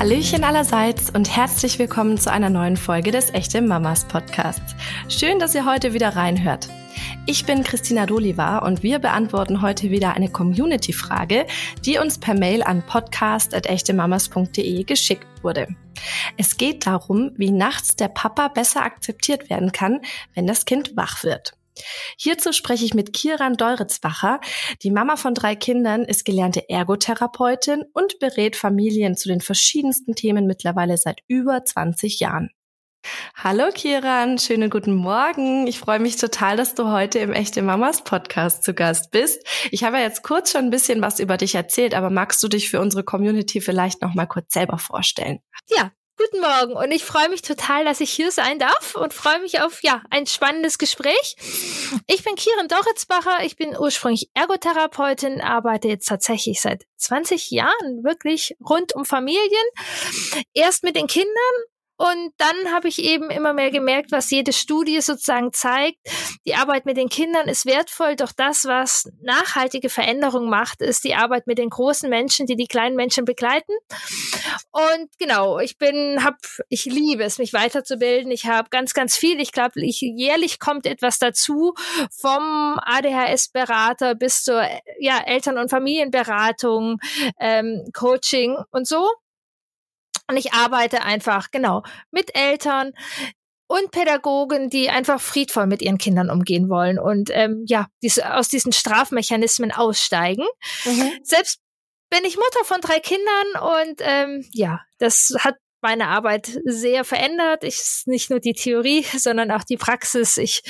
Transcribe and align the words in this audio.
Hallöchen 0.00 0.44
allerseits 0.44 1.10
und 1.10 1.28
herzlich 1.36 1.78
willkommen 1.78 2.16
zu 2.16 2.32
einer 2.32 2.48
neuen 2.48 2.78
Folge 2.78 3.10
des 3.10 3.34
Echte 3.34 3.60
Mamas 3.60 4.06
Podcasts. 4.08 4.74
Schön, 5.10 5.38
dass 5.38 5.54
ihr 5.54 5.66
heute 5.66 5.92
wieder 5.92 6.16
reinhört. 6.16 6.70
Ich 7.26 7.44
bin 7.44 7.62
Christina 7.64 8.06
Doliva 8.06 8.60
und 8.60 8.82
wir 8.82 8.98
beantworten 8.98 9.60
heute 9.60 9.90
wieder 9.90 10.14
eine 10.14 10.30
Community-Frage, 10.30 11.46
die 11.84 11.98
uns 11.98 12.16
per 12.16 12.32
Mail 12.32 12.62
an 12.62 12.82
podcast.echtemamas.de 12.86 14.84
geschickt 14.84 15.26
wurde. 15.42 15.68
Es 16.38 16.56
geht 16.56 16.86
darum, 16.86 17.32
wie 17.36 17.50
nachts 17.50 17.94
der 17.94 18.08
Papa 18.08 18.48
besser 18.48 18.82
akzeptiert 18.82 19.50
werden 19.50 19.70
kann, 19.70 20.00
wenn 20.34 20.46
das 20.46 20.64
Kind 20.64 20.96
wach 20.96 21.24
wird. 21.24 21.59
Hierzu 22.16 22.52
spreche 22.52 22.84
ich 22.84 22.94
mit 22.94 23.12
Kiran 23.12 23.56
Deuritzbacher. 23.56 24.40
Die 24.82 24.90
Mama 24.90 25.16
von 25.16 25.34
drei 25.34 25.56
Kindern 25.56 26.04
ist 26.04 26.24
gelernte 26.24 26.68
Ergotherapeutin 26.68 27.84
und 27.92 28.18
berät 28.18 28.56
Familien 28.56 29.16
zu 29.16 29.28
den 29.28 29.40
verschiedensten 29.40 30.14
Themen 30.14 30.46
mittlerweile 30.46 30.96
seit 30.96 31.22
über 31.28 31.64
20 31.64 32.20
Jahren. 32.20 32.50
Hallo 33.34 33.70
Kiran, 33.72 34.38
schönen 34.38 34.68
guten 34.68 34.94
Morgen. 34.94 35.66
Ich 35.66 35.78
freue 35.78 36.00
mich 36.00 36.16
total, 36.16 36.56
dass 36.56 36.74
du 36.74 36.90
heute 36.90 37.18
im 37.18 37.32
Echte 37.32 37.62
Mamas 37.62 38.04
Podcast 38.04 38.62
zu 38.62 38.74
Gast 38.74 39.10
bist. 39.10 39.42
Ich 39.70 39.84
habe 39.84 39.96
ja 39.96 40.02
jetzt 40.02 40.22
kurz 40.22 40.52
schon 40.52 40.66
ein 40.66 40.70
bisschen 40.70 41.00
was 41.00 41.18
über 41.18 41.38
dich 41.38 41.54
erzählt, 41.54 41.94
aber 41.94 42.10
magst 42.10 42.42
du 42.42 42.48
dich 42.48 42.68
für 42.68 42.80
unsere 42.80 43.02
Community 43.02 43.62
vielleicht 43.62 44.02
noch 44.02 44.14
mal 44.14 44.26
kurz 44.26 44.52
selber 44.52 44.76
vorstellen? 44.76 45.38
Ja, 45.68 45.92
Guten 46.20 46.42
Morgen 46.42 46.72
und 46.74 46.90
ich 46.90 47.02
freue 47.02 47.30
mich 47.30 47.40
total, 47.40 47.86
dass 47.86 48.02
ich 48.02 48.10
hier 48.10 48.30
sein 48.30 48.58
darf 48.58 48.94
und 48.94 49.14
freue 49.14 49.40
mich 49.40 49.62
auf 49.62 49.82
ja 49.82 50.02
ein 50.10 50.26
spannendes 50.26 50.76
Gespräch. 50.76 51.34
Ich 52.08 52.22
bin 52.22 52.34
Kiran 52.34 52.68
Doritzbacher, 52.68 53.42
ich 53.42 53.56
bin 53.56 53.74
ursprünglich 53.74 54.28
Ergotherapeutin, 54.34 55.40
arbeite 55.40 55.88
jetzt 55.88 56.08
tatsächlich 56.08 56.60
seit 56.60 56.84
20 56.96 57.50
Jahren 57.50 58.04
wirklich 58.04 58.54
rund 58.68 58.94
um 58.94 59.06
Familien. 59.06 59.40
Erst 60.52 60.84
mit 60.84 60.94
den 60.94 61.06
Kindern 61.06 61.30
und 62.00 62.32
dann 62.38 62.72
habe 62.72 62.88
ich 62.88 62.98
eben 62.98 63.28
immer 63.28 63.52
mehr 63.52 63.70
gemerkt, 63.70 64.10
was 64.10 64.30
jede 64.30 64.54
Studie 64.54 65.02
sozusagen 65.02 65.52
zeigt. 65.52 65.98
Die 66.46 66.54
Arbeit 66.54 66.86
mit 66.86 66.96
den 66.96 67.10
Kindern 67.10 67.46
ist 67.46 67.66
wertvoll, 67.66 68.16
doch 68.16 68.32
das, 68.32 68.64
was 68.64 69.10
nachhaltige 69.20 69.90
Veränderung 69.90 70.48
macht, 70.48 70.80
ist 70.80 71.04
die 71.04 71.14
Arbeit 71.14 71.46
mit 71.46 71.58
den 71.58 71.68
großen 71.68 72.08
Menschen, 72.08 72.46
die 72.46 72.56
die 72.56 72.68
kleinen 72.68 72.96
Menschen 72.96 73.26
begleiten. 73.26 73.74
Und 74.70 75.10
genau, 75.18 75.58
ich 75.58 75.76
bin, 75.76 76.24
hab, 76.24 76.36
ich 76.70 76.86
liebe 76.86 77.22
es, 77.22 77.36
mich 77.36 77.52
weiterzubilden. 77.52 78.32
Ich 78.32 78.46
habe 78.46 78.70
ganz, 78.70 78.94
ganz 78.94 79.14
viel. 79.14 79.38
Ich 79.38 79.52
glaube, 79.52 79.72
jährlich 79.84 80.58
kommt 80.58 80.86
etwas 80.86 81.18
dazu, 81.18 81.74
vom 82.18 82.80
ADHS-Berater 82.82 84.14
bis 84.14 84.42
zur 84.42 84.66
ja, 85.00 85.18
Eltern- 85.26 85.58
und 85.58 85.68
Familienberatung, 85.68 86.98
ähm, 87.38 87.84
Coaching 87.92 88.56
und 88.70 88.88
so. 88.88 89.06
Und 90.30 90.36
ich 90.36 90.52
arbeite 90.52 91.02
einfach, 91.02 91.50
genau, 91.50 91.82
mit 92.10 92.36
Eltern 92.36 92.92
und 93.66 93.90
Pädagogen, 93.90 94.70
die 94.70 94.90
einfach 94.90 95.20
friedvoll 95.20 95.66
mit 95.66 95.82
ihren 95.82 95.98
Kindern 95.98 96.30
umgehen 96.30 96.68
wollen 96.68 96.98
und 96.98 97.30
ähm, 97.32 97.64
ja, 97.66 97.86
diese, 98.02 98.34
aus 98.34 98.48
diesen 98.48 98.72
Strafmechanismen 98.72 99.72
aussteigen. 99.72 100.44
Mhm. 100.84 101.12
Selbst 101.22 101.60
bin 102.10 102.24
ich 102.24 102.36
Mutter 102.36 102.64
von 102.64 102.80
drei 102.80 103.00
Kindern 103.00 103.86
und 103.86 104.00
ähm, 104.00 104.48
ja, 104.52 104.80
das 104.98 105.34
hat 105.38 105.56
meine 105.80 106.08
Arbeit 106.08 106.50
sehr 106.64 107.04
verändert. 107.04 107.64
Ich 107.64 108.02
nicht 108.06 108.30
nur 108.30 108.40
die 108.40 108.54
Theorie, 108.54 109.02
sondern 109.16 109.50
auch 109.50 109.64
die 109.64 109.76
Praxis. 109.76 110.36
Ich 110.36 110.62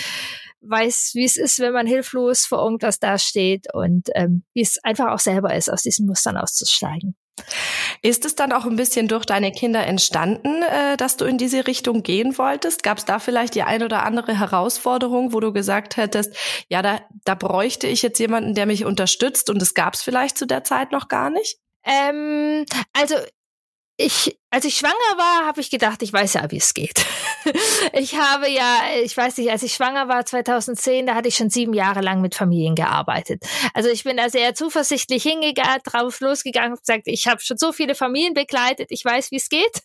weiß, 0.62 1.12
wie 1.14 1.24
es 1.24 1.36
ist, 1.36 1.58
wenn 1.58 1.72
man 1.72 1.86
hilflos 1.86 2.46
vor 2.46 2.62
irgendwas 2.62 2.98
dasteht 2.98 3.72
und 3.72 4.08
ähm, 4.14 4.44
wie 4.54 4.62
es 4.62 4.82
einfach 4.84 5.12
auch 5.12 5.18
selber 5.18 5.54
ist, 5.54 5.70
aus 5.70 5.82
diesen 5.82 6.06
Mustern 6.06 6.36
auszusteigen. 6.36 7.16
Ist 8.02 8.24
es 8.24 8.34
dann 8.34 8.52
auch 8.52 8.64
ein 8.64 8.76
bisschen 8.76 9.08
durch 9.08 9.26
deine 9.26 9.52
Kinder 9.52 9.86
entstanden, 9.86 10.62
äh, 10.62 10.96
dass 10.96 11.16
du 11.16 11.24
in 11.24 11.38
diese 11.38 11.66
Richtung 11.66 12.02
gehen 12.02 12.38
wolltest? 12.38 12.82
Gab 12.82 12.98
es 12.98 13.04
da 13.04 13.18
vielleicht 13.18 13.54
die 13.54 13.62
eine 13.62 13.84
oder 13.84 14.04
andere 14.04 14.38
Herausforderung, 14.38 15.32
wo 15.32 15.40
du 15.40 15.52
gesagt 15.52 15.96
hättest, 15.96 16.34
ja, 16.68 16.82
da, 16.82 17.00
da 17.24 17.34
bräuchte 17.34 17.86
ich 17.86 18.02
jetzt 18.02 18.18
jemanden, 18.18 18.54
der 18.54 18.66
mich 18.66 18.84
unterstützt 18.84 19.50
und 19.50 19.60
es 19.60 19.74
gab 19.74 19.94
es 19.94 20.02
vielleicht 20.02 20.38
zu 20.38 20.46
der 20.46 20.64
Zeit 20.64 20.92
noch 20.92 21.08
gar 21.08 21.30
nicht? 21.30 21.58
Ähm, 21.84 22.64
also 22.92 23.16
ich, 24.00 24.38
als 24.50 24.64
ich 24.64 24.76
schwanger 24.76 24.94
war, 25.16 25.46
habe 25.46 25.60
ich 25.60 25.70
gedacht, 25.70 26.02
ich 26.02 26.12
weiß 26.12 26.34
ja, 26.34 26.50
wie 26.50 26.56
es 26.56 26.74
geht. 26.74 27.04
ich 27.92 28.16
habe 28.16 28.48
ja, 28.48 28.80
ich 29.02 29.16
weiß 29.16 29.36
nicht, 29.38 29.50
als 29.50 29.62
ich 29.62 29.74
schwanger 29.74 30.08
war 30.08 30.24
2010, 30.24 31.06
da 31.06 31.14
hatte 31.14 31.28
ich 31.28 31.36
schon 31.36 31.50
sieben 31.50 31.74
Jahre 31.74 32.00
lang 32.00 32.20
mit 32.20 32.34
Familien 32.34 32.74
gearbeitet. 32.74 33.44
Also 33.74 33.90
ich 33.90 34.04
bin 34.04 34.16
da 34.16 34.30
sehr 34.30 34.54
zuversichtlich 34.54 35.22
hingegangen, 35.22 35.80
drauf 35.84 36.20
losgegangen 36.20 36.72
und 36.72 36.80
gesagt, 36.80 37.02
ich 37.06 37.26
habe 37.26 37.40
schon 37.40 37.58
so 37.58 37.72
viele 37.72 37.94
Familien 37.94 38.34
begleitet, 38.34 38.88
ich 38.90 39.04
weiß, 39.04 39.30
wie 39.30 39.36
es 39.36 39.48
geht. 39.48 39.82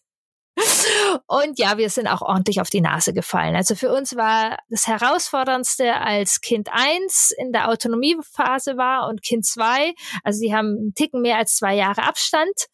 Und 1.27 1.59
ja, 1.59 1.77
wir 1.77 1.89
sind 1.89 2.07
auch 2.07 2.21
ordentlich 2.21 2.61
auf 2.61 2.69
die 2.69 2.81
Nase 2.81 3.13
gefallen. 3.13 3.55
Also 3.55 3.75
für 3.75 3.91
uns 3.93 4.15
war 4.15 4.57
das 4.69 4.87
Herausforderndste, 4.87 5.95
als 5.95 6.41
Kind 6.41 6.69
eins 6.71 7.31
in 7.37 7.51
der 7.51 7.69
Autonomiephase 7.69 8.77
war 8.77 9.07
und 9.09 9.21
Kind 9.21 9.45
zwei, 9.45 9.93
also 10.23 10.41
die 10.41 10.53
haben 10.53 10.77
einen 10.77 10.93
Ticken 10.93 11.21
mehr 11.21 11.37
als 11.37 11.55
zwei 11.55 11.75
Jahre 11.75 12.03
Abstand, 12.03 12.67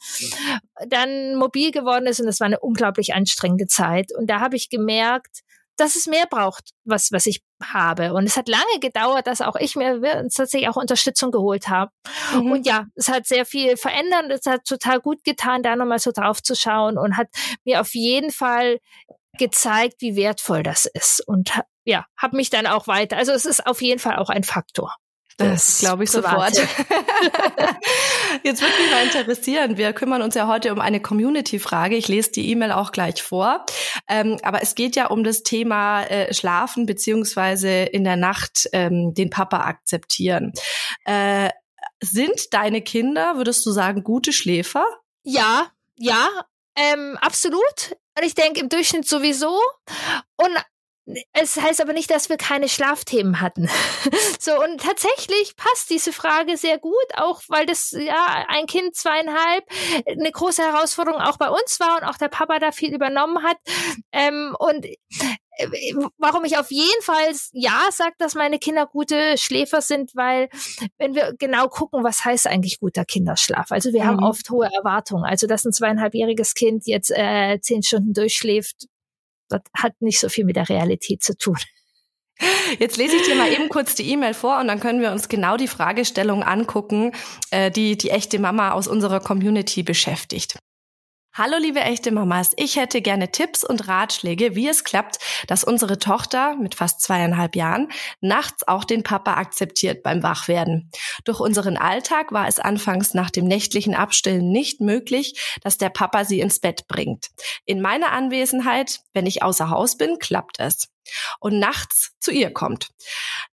dann 0.88 1.36
mobil 1.36 1.72
geworden 1.72 2.06
ist 2.06 2.20
und 2.20 2.28
das 2.28 2.40
war 2.40 2.48
eine 2.48 2.60
unglaublich 2.60 3.14
anstrengende 3.14 3.68
Zeit. 3.68 4.12
Und 4.16 4.30
da 4.30 4.40
habe 4.40 4.56
ich 4.56 4.70
gemerkt, 4.70 5.42
dass 5.82 5.96
es 5.96 6.08
mehr 6.08 6.28
braucht, 6.30 6.72
was, 6.86 7.12
was 7.12 7.26
ich 7.26 7.42
habe. 7.64 8.14
Und 8.14 8.26
es 8.26 8.38
hat 8.38 8.48
lange 8.48 8.80
gedauert, 8.80 9.28
dass 9.28 9.42
auch 9.42 9.56
ich 9.56 9.76
mir 9.76 10.00
tatsächlich 10.34 10.70
auch 10.70 10.76
Unterstützung 10.76 11.32
geholt 11.32 11.68
habe. 11.68 11.92
Mhm. 12.34 12.52
Und 12.52 12.68
ja, 12.68 12.86
es 12.96 13.10
hat 13.10 13.26
sehr 13.26 13.46
viel 13.46 13.78
verändert. 13.78 14.30
Es 14.30 14.46
hat 14.46 14.66
total 14.66 15.00
gut 15.00 15.24
getan, 15.24 15.64
da 15.64 15.76
nochmal 15.76 16.00
so 16.00 16.12
drauf 16.12 16.42
zu 16.42 16.56
schauen 16.56 16.98
und 16.98 17.18
hat 17.18 17.28
mir 17.66 17.82
auf 17.82 17.94
jeden 17.94 18.32
Fall 18.32 18.80
gezeigt, 19.38 19.96
wie 20.00 20.16
wertvoll 20.16 20.64
das 20.64 20.86
ist. 20.86 21.24
Und 21.28 21.52
ja, 21.84 22.06
habe 22.18 22.38
mich 22.38 22.50
dann 22.50 22.68
auch 22.68 22.88
weiter. 22.88 23.18
Also 23.18 23.32
es 23.32 23.46
ist 23.46 23.66
auf 23.66 23.82
jeden 23.82 24.00
Fall 24.00 24.18
auch 24.18 24.30
ein 24.30 24.44
Faktor. 24.44 24.96
Das 25.50 25.80
glaube 25.80 26.04
ich 26.04 26.12
sofort. 26.12 26.56
Jetzt 28.44 28.62
würde 28.62 28.74
mich 28.82 28.92
mal 28.92 29.04
interessieren. 29.04 29.78
Wir 29.78 29.94
kümmern 29.94 30.22
uns 30.22 30.36
ja 30.36 30.48
heute 30.48 30.72
um 30.72 30.80
eine 30.80 31.00
Community-Frage. 31.00 31.96
Ich 31.96 32.08
lese 32.08 32.32
die 32.32 32.50
E-Mail 32.50 32.72
auch 32.72 32.92
gleich 32.92 33.22
vor. 33.22 33.66
Ähm, 34.08 34.38
aber 34.44 34.62
es 34.62 34.76
geht 34.76 34.96
ja 34.96 35.08
um 35.08 35.24
das 35.24 35.44
Thema 35.44 36.04
äh, 36.04 36.34
Schlafen 36.34 36.86
beziehungsweise 36.86 37.70
in 37.70 38.04
der 38.04 38.18
Nacht 38.18 38.70
ähm, 38.74 39.14
den 39.14 39.30
Papa 39.30 39.62
akzeptieren. 39.62 40.54
Äh, 41.06 41.50
sind 42.02 42.54
deine 42.54 42.82
Kinder, 42.82 43.38
würdest 43.38 43.66
du 43.66 43.72
sagen, 43.72 44.04
gute 44.04 44.34
Schläfer? 44.34 44.86
Ja, 45.24 45.68
ja, 45.96 46.28
ähm, 46.76 47.18
absolut. 47.22 47.96
Und 48.18 48.26
ich 48.26 48.36
denke 48.36 48.60
im 48.60 48.70
Durchschnitt 48.70 49.08
sowieso. 49.08 49.60
Und 50.38 50.58
es 51.34 51.58
heißt 51.58 51.82
aber 51.82 51.94
nicht, 51.94 52.12
dass 52.12 52.30
wir 52.30 52.38
keine 52.38 52.70
Schlafthemen 52.70 53.42
hatten. 53.42 53.70
so, 54.40 54.52
und 54.62 54.82
tatsächlich 54.82 55.56
passt 55.56 55.90
diese 55.90 56.14
Frage 56.14 56.58
sehr 56.58 56.78
gut, 56.78 56.94
auch 57.16 57.42
weil 57.48 57.66
das, 57.66 57.92
ja, 57.92 58.46
ein 58.48 58.68
Kind 58.68 58.96
zweieinhalb 58.96 59.64
eine 60.08 60.32
große 60.32 60.62
Herausforderung 60.62 61.20
auch 61.20 61.38
bei 61.38 61.50
uns 61.50 61.80
war 61.80 61.98
und 62.02 62.08
auch 62.08 62.18
der 62.18 62.30
Papa 62.30 62.60
da 62.60 62.72
viel 62.72 62.94
übernommen 62.94 63.44
hat. 63.44 63.58
Ähm, 64.12 64.56
und 64.60 64.86
äh, 64.86 64.98
warum 66.18 66.46
ich 66.46 66.58
auf 66.58 66.72
jeden 66.72 67.02
Fall 67.02 67.34
ja 67.54 67.90
sage, 67.92 68.14
dass 68.20 68.36
meine 68.36 68.60
Kinder 68.60 68.86
gute 68.86 69.38
Schläfer 69.38 69.82
sind, 69.82 70.12
weil 70.16 70.50
wenn 70.98 71.16
wir 71.16 71.34
genau 71.38 71.68
gucken, 71.68 72.04
was 72.04 72.24
heißt 72.24 72.48
eigentlich 72.48 72.80
guter 72.80 73.06
Kinderschlaf? 73.06 73.72
Also 73.72 73.92
wir 73.92 74.04
mhm. 74.04 74.08
haben 74.08 74.24
oft 74.24 74.50
hohe 74.50 74.70
Erwartungen. 74.72 75.26
Also 75.26 75.48
dass 75.48 75.66
ein 75.66 75.74
zweieinhalbjähriges 75.74 76.54
Kind 76.54 76.86
jetzt 76.86 77.12
äh, 77.12 77.60
zehn 77.60 77.84
Stunden 77.84 78.14
durchschläft, 78.14 78.88
das 79.52 79.62
hat 79.76 79.94
nicht 80.00 80.20
so 80.20 80.30
viel 80.30 80.46
mit 80.46 80.56
der 80.56 80.70
Realität 80.70 81.22
zu 81.22 81.38
tun. 81.38 81.58
Jetzt 82.80 82.98
lese 82.98 83.18
ich 83.18 83.24
dir 83.24 83.36
mal 83.36 83.52
eben 83.52 83.70
kurz 83.70 83.94
die 83.96 84.10
E-Mail 84.10 84.34
vor 84.34 84.60
und 84.60 84.68
dann 84.68 84.80
können 84.80 85.02
wir 85.02 85.12
uns 85.12 85.30
genau 85.30 85.58
die 85.58 85.68
Fragestellung 85.68 86.44
angucken, 86.44 87.12
äh, 87.52 87.70
die 87.70 87.98
die 87.98 88.10
echte 88.10 88.40
Mama 88.40 88.72
aus 88.72 88.88
unserer 88.88 89.20
Community 89.20 89.84
beschäftigt. 89.84 90.58
Hallo 91.34 91.56
liebe 91.58 91.80
echte 91.80 92.12
Mamas, 92.12 92.52
ich 92.58 92.76
hätte 92.76 93.02
gerne 93.02 93.32
Tipps 93.32 93.64
und 93.64 93.88
Ratschläge, 93.88 94.54
wie 94.54 94.68
es 94.68 94.84
klappt, 94.84 95.18
dass 95.48 95.64
unsere 95.64 95.98
Tochter 95.98 96.58
mit 96.58 96.76
fast 96.76 97.00
zweieinhalb 97.00 97.56
Jahren 97.56 97.88
nachts 98.20 98.68
auch 98.68 98.84
den 98.84 99.04
Papa 99.04 99.36
akzeptiert 99.36 100.04
beim 100.04 100.24
Wachwerden. 100.24 100.92
Durch 101.24 101.40
unseren 101.40 101.78
Alltag 101.78 102.34
war 102.34 102.50
es 102.50 102.60
anfangs 102.60 103.14
nach 103.14 103.30
dem 103.30 103.46
nächtlichen 103.46 103.96
Abstillen 103.96 104.52
nicht 104.52 104.82
möglich, 104.82 105.58
dass 105.64 105.78
der 105.78 105.90
Papa 105.90 106.26
sie 106.26 106.42
ins 106.42 106.60
Bett 106.60 106.90
bringt. 106.90 107.30
In 107.66 107.80
meiner 107.80 108.12
Anwesenheit, 108.12 109.00
wenn 109.14 109.26
ich 109.26 109.42
außer 109.42 109.70
Haus 109.70 109.96
bin, 109.96 110.20
klappt 110.20 110.60
es 110.60 110.91
und 111.40 111.60
nachts 111.60 112.12
zu 112.20 112.32
ihr 112.32 112.52
kommt. 112.52 112.90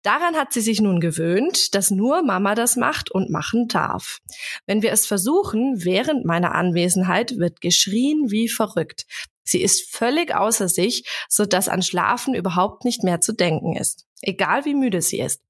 Daran 0.02 0.36
hat 0.36 0.52
sie 0.52 0.60
sich 0.60 0.80
nun 0.80 1.00
gewöhnt, 1.00 1.74
dass 1.74 1.90
nur 1.90 2.22
Mama 2.22 2.54
das 2.54 2.76
macht 2.76 3.10
und 3.10 3.30
machen 3.30 3.68
darf. 3.68 4.18
Wenn 4.66 4.82
wir 4.82 4.92
es 4.92 5.06
versuchen, 5.06 5.84
während 5.84 6.24
meiner 6.24 6.54
Anwesenheit 6.54 7.38
wird 7.38 7.60
geschrien 7.60 8.30
wie 8.30 8.48
verrückt. 8.48 9.06
Sie 9.48 9.62
ist 9.62 9.90
völlig 9.90 10.34
außer 10.34 10.68
sich, 10.68 11.08
so 11.28 11.46
dass 11.46 11.68
an 11.68 11.82
Schlafen 11.82 12.34
überhaupt 12.34 12.84
nicht 12.84 13.02
mehr 13.02 13.22
zu 13.22 13.32
denken 13.32 13.76
ist. 13.76 14.04
Egal 14.20 14.64
wie 14.64 14.74
müde 14.74 15.00
sie 15.00 15.20
ist. 15.20 15.42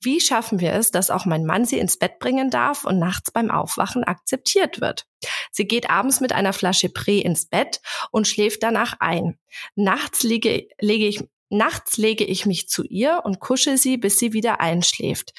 Wie 0.00 0.20
schaffen 0.20 0.58
wir 0.58 0.72
es, 0.72 0.90
dass 0.90 1.10
auch 1.10 1.26
mein 1.26 1.44
Mann 1.44 1.64
sie 1.64 1.78
ins 1.78 1.98
Bett 1.98 2.18
bringen 2.18 2.50
darf 2.50 2.84
und 2.84 2.98
nachts 2.98 3.30
beim 3.30 3.50
Aufwachen 3.50 4.04
akzeptiert 4.04 4.80
wird? 4.80 5.06
Sie 5.52 5.66
geht 5.66 5.90
abends 5.90 6.20
mit 6.20 6.32
einer 6.32 6.52
Flasche 6.52 6.88
Prä 6.88 7.18
ins 7.18 7.46
Bett 7.46 7.80
und 8.10 8.26
schläft 8.26 8.62
danach 8.62 8.94
ein. 9.00 9.38
Nachts 9.74 10.22
lege, 10.22 10.66
lege 10.80 11.06
ich 11.06 11.22
Nachts 11.48 11.96
lege 11.96 12.24
ich 12.24 12.46
mich 12.46 12.68
zu 12.68 12.84
ihr 12.84 13.22
und 13.24 13.40
kusche 13.40 13.78
sie, 13.78 13.96
bis 13.96 14.18
sie 14.18 14.32
wieder 14.32 14.60
einschläft 14.60 15.32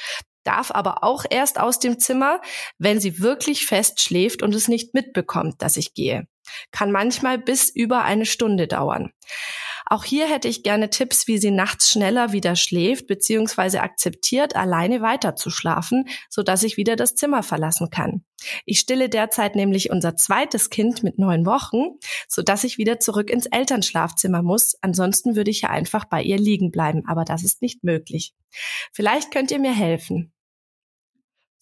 darf 0.48 0.71
aber 0.71 1.04
auch 1.04 1.25
erst 1.30 1.59
aus 1.59 1.77
dem 1.77 2.00
Zimmer, 2.00 2.42
wenn 2.77 3.00
sie 3.01 3.19
wirklich 3.19 3.65
fest 3.65 4.01
schläft 4.01 4.42
und 4.42 4.56
es 4.56 4.69
nicht 4.69 4.94
mitbekommt, 4.94 5.62
dass 5.62 5.75
ich 5.75 5.94
gehe. 5.94 6.25
Kann 6.71 6.92
manchmal 6.92 7.38
bis 7.38 7.69
über 7.69 8.04
eine 8.04 8.25
Stunde 8.25 8.68
dauern. 8.68 9.12
Auch 9.89 10.04
hier 10.04 10.28
hätte 10.28 10.50
ich 10.50 10.63
gerne 10.63 10.89
Tipps, 10.89 11.28
wie 11.28 11.38
sie 11.38 11.51
nachts 11.51 11.89
schneller 11.89 12.34
wieder 12.34 12.57
schläft 12.57 13.07
bzw. 13.07 13.78
akzeptiert, 13.78 14.56
alleine 14.56 15.01
weiter 15.01 15.36
zu 15.36 15.50
schlafen, 15.50 16.10
sodass 16.30 16.63
ich 16.63 16.75
wieder 16.75 16.98
das 16.98 17.16
Zimmer 17.16 17.42
verlassen 17.42 17.89
kann. 17.89 18.25
Ich 18.66 18.80
stille 18.80 19.07
derzeit 19.07 19.56
nämlich 19.56 19.89
unser 19.89 20.18
zweites 20.18 20.69
Kind 20.69 21.04
mit 21.04 21.18
neun 21.18 21.45
Wochen, 21.45 22.00
sodass 22.28 22.66
ich 22.66 22.78
wieder 22.78 23.00
zurück 23.00 23.30
ins 23.30 23.45
Elternschlafzimmer 23.45 24.44
muss. 24.44 24.75
Ansonsten 24.81 25.38
würde 25.38 25.51
ich 25.51 25.62
ja 25.62 25.69
einfach 25.69 26.04
bei 26.06 26.22
ihr 26.22 26.38
liegen 26.38 26.69
bleiben, 26.69 27.04
aber 27.07 27.24
das 27.24 27.44
ist 27.44 27.62
nicht 27.62 27.84
möglich. 27.84 28.34
Vielleicht 28.92 29.31
könnt 29.31 29.51
ihr 29.51 29.60
mir 29.60 29.74
helfen. 29.74 30.34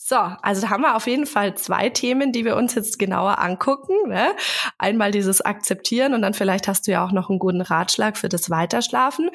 So, 0.08 0.18
also 0.18 0.62
da 0.62 0.70
haben 0.70 0.84
wir 0.84 0.96
auf 0.96 1.08
jeden 1.08 1.26
Fall 1.26 1.58
zwei 1.58 1.90
Themen, 1.90 2.32
die 2.32 2.46
wir 2.46 2.56
uns 2.58 2.76
jetzt 2.76 3.00
genauer 3.00 3.40
angucken. 3.40 4.08
Ne? 4.10 4.36
Einmal 4.78 5.10
dieses 5.10 5.42
Akzeptieren 5.42 6.14
und 6.14 6.22
dann 6.22 6.36
vielleicht 6.36 6.68
hast 6.68 6.86
du 6.86 6.92
ja 6.92 7.04
auch 7.04 7.12
noch 7.12 7.32
einen 7.32 7.40
guten 7.40 7.62
Ratschlag 7.62 8.16
für 8.16 8.30
das 8.30 8.52
Weiterschlafen. 8.52 9.32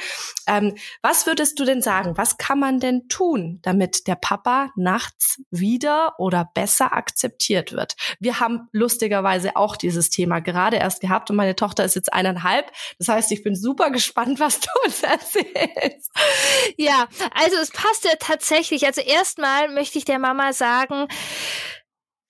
Ähm, 0.47 0.77
was 1.03 1.27
würdest 1.27 1.59
du 1.59 1.65
denn 1.65 1.83
sagen? 1.83 2.17
Was 2.17 2.39
kann 2.39 2.61
man 2.61 2.79
denn 2.79 3.09
tun, 3.09 3.59
damit 3.63 4.07
der 4.07 4.15
Papa 4.15 4.71
nachts 4.77 5.43
wieder 5.51 6.15
oder 6.19 6.49
besser 6.55 6.97
akzeptiert 6.97 7.73
wird? 7.73 7.97
Wir 8.21 8.39
haben 8.39 8.69
lustigerweise 8.71 9.57
auch 9.57 9.75
dieses 9.75 10.09
Thema 10.09 10.39
gerade 10.39 10.77
erst 10.77 11.01
gehabt 11.01 11.31
und 11.31 11.37
meine 11.37 11.57
Tochter 11.57 11.85
ist 11.85 11.97
jetzt 11.97 12.13
eineinhalb. 12.13 12.71
Das 12.97 13.09
heißt, 13.09 13.33
ich 13.33 13.43
bin 13.43 13.57
super 13.57 13.91
gespannt, 13.91 14.39
was 14.39 14.61
du 14.61 14.69
uns 14.85 15.03
erzählst. 15.03 16.13
Ja, 16.77 17.09
also 17.35 17.57
es 17.57 17.73
passt 17.73 18.05
ja 18.05 18.13
tatsächlich. 18.21 18.87
Also 18.87 19.01
erstmal 19.01 19.69
möchte 19.69 19.99
ich 19.99 20.05
der 20.05 20.21
Mama 20.21 20.53
sagen, 20.61 21.09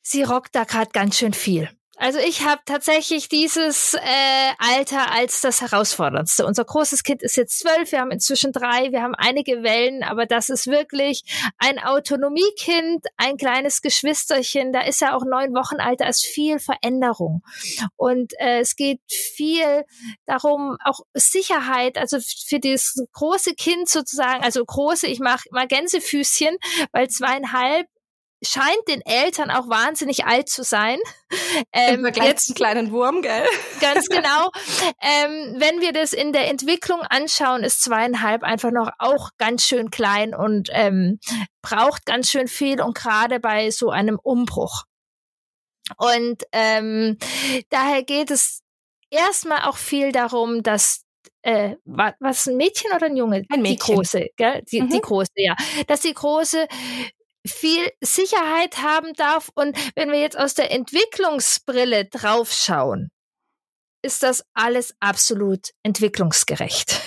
sie 0.02 0.22
rockt 0.22 0.54
da 0.54 0.64
gerade 0.64 0.90
ganz 0.92 1.18
schön 1.18 1.34
viel. 1.34 1.68
Also 2.02 2.18
ich 2.18 2.46
habe 2.46 2.62
tatsächlich 2.64 3.28
dieses 3.28 3.92
äh, 3.92 4.52
Alter 4.56 5.12
als 5.12 5.42
das 5.42 5.60
herausforderndste. 5.60 6.46
Unser 6.46 6.64
großes 6.64 7.02
Kind 7.02 7.22
ist 7.22 7.36
jetzt 7.36 7.58
zwölf, 7.58 7.92
wir 7.92 8.00
haben 8.00 8.10
inzwischen 8.10 8.52
drei, 8.52 8.90
wir 8.90 9.02
haben 9.02 9.14
einige 9.14 9.62
Wellen, 9.62 10.02
aber 10.02 10.24
das 10.24 10.48
ist 10.48 10.66
wirklich 10.66 11.24
ein 11.58 11.78
Autonomiekind, 11.78 13.04
ein 13.18 13.36
kleines 13.36 13.82
Geschwisterchen. 13.82 14.72
Da 14.72 14.80
ist 14.80 15.02
ja 15.02 15.14
auch 15.14 15.26
neun 15.26 15.52
Wochen 15.52 15.78
alt, 15.78 16.00
da 16.00 16.08
ist 16.08 16.24
viel 16.24 16.58
Veränderung. 16.58 17.42
Und 17.96 18.32
äh, 18.38 18.60
es 18.60 18.76
geht 18.76 19.00
viel 19.06 19.84
darum, 20.24 20.78
auch 20.82 21.00
Sicherheit, 21.12 21.98
also 21.98 22.16
für 22.18 22.60
das 22.60 22.94
große 23.12 23.52
Kind 23.52 23.90
sozusagen, 23.90 24.42
also 24.42 24.64
große, 24.64 25.06
ich 25.06 25.20
mache 25.20 25.44
mal 25.50 25.66
Gänsefüßchen, 25.66 26.56
weil 26.92 27.10
zweieinhalb 27.10 27.88
scheint 28.42 28.88
den 28.88 29.02
Eltern 29.02 29.50
auch 29.50 29.68
wahnsinnig 29.68 30.24
alt 30.26 30.48
zu 30.48 30.62
sein. 30.62 30.98
Ähm, 31.72 32.04
Im 32.04 32.14
jetzt, 32.24 32.46
zum 32.46 32.54
kleinen 32.56 32.90
Wurm, 32.90 33.22
gell? 33.22 33.44
Ganz 33.80 34.06
genau. 34.08 34.50
ähm, 35.00 35.54
wenn 35.58 35.80
wir 35.80 35.92
das 35.92 36.12
in 36.12 36.32
der 36.32 36.48
Entwicklung 36.48 37.00
anschauen, 37.02 37.62
ist 37.62 37.82
zweieinhalb 37.82 38.42
einfach 38.42 38.70
noch 38.72 38.90
auch 38.98 39.30
ganz 39.38 39.64
schön 39.64 39.90
klein 39.90 40.34
und 40.34 40.68
ähm, 40.72 41.18
braucht 41.62 42.06
ganz 42.06 42.30
schön 42.30 42.48
viel 42.48 42.80
und 42.80 42.96
gerade 42.96 43.38
bei 43.38 43.70
so 43.70 43.90
einem 43.90 44.18
Umbruch. 44.20 44.84
Und 45.96 46.42
ähm, 46.52 47.18
daher 47.68 48.02
geht 48.02 48.30
es 48.30 48.62
erstmal 49.10 49.62
auch 49.68 49.76
viel 49.76 50.12
darum, 50.12 50.62
dass 50.62 51.02
äh, 51.42 51.76
was 51.84 52.46
ein 52.46 52.56
Mädchen 52.56 52.92
oder 52.94 53.06
ein 53.06 53.16
Junge? 53.16 53.44
Ein 53.50 53.62
Mädchen. 53.62 53.86
Die 53.86 53.94
große, 53.94 54.26
gell? 54.36 54.62
Die, 54.70 54.82
mhm. 54.82 54.90
die 54.90 55.00
große, 55.00 55.32
ja. 55.36 55.56
Dass 55.86 56.00
die 56.00 56.14
große 56.14 56.66
viel 57.46 57.90
Sicherheit 58.00 58.78
haben 58.78 59.12
darf. 59.14 59.50
Und 59.54 59.76
wenn 59.94 60.10
wir 60.10 60.20
jetzt 60.20 60.38
aus 60.38 60.54
der 60.54 60.70
Entwicklungsbrille 60.72 62.06
draufschauen, 62.06 63.10
ist 64.02 64.22
das 64.22 64.44
alles 64.54 64.94
absolut 65.00 65.70
entwicklungsgerecht. 65.82 67.00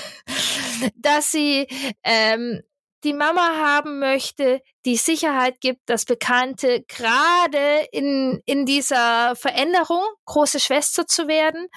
Dass 0.96 1.32
sie 1.32 1.68
ähm, 2.04 2.62
die 3.04 3.14
Mama 3.14 3.58
haben 3.58 4.00
möchte, 4.00 4.62
die 4.86 4.96
Sicherheit 4.96 5.60
gibt, 5.60 5.82
das 5.88 6.06
Bekannte, 6.06 6.84
gerade 6.88 7.86
in, 7.92 8.42
in 8.46 8.66
dieser 8.66 9.36
Veränderung, 9.36 10.04
große 10.26 10.60
Schwester 10.60 11.06
zu 11.06 11.28
werden, 11.28 11.68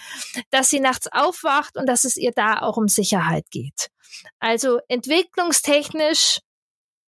dass 0.51 0.71
sie 0.71 0.81
nachts 0.81 1.09
aufwacht 1.11 1.77
und 1.77 1.87
dass 1.87 2.05
es 2.05 2.17
ihr 2.17 2.33
da 2.35 2.61
auch 2.61 2.77
um 2.77 2.89
Sicherheit 2.89 3.45
geht. 3.51 3.89
Also 4.39 4.79
entwicklungstechnisch 4.89 6.39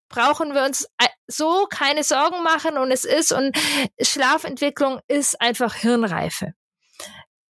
brauchen 0.09 0.53
wir 0.53 0.63
uns 0.63 0.85
äh, 0.97 1.07
so 1.27 1.67
keine 1.69 2.03
Sorgen 2.03 2.43
machen 2.43 2.77
und 2.77 2.91
es 2.91 3.05
ist 3.05 3.31
und 3.31 3.55
Schlafentwicklung 4.01 4.99
ist 5.07 5.39
einfach 5.39 5.75
Hirnreife. 5.75 6.53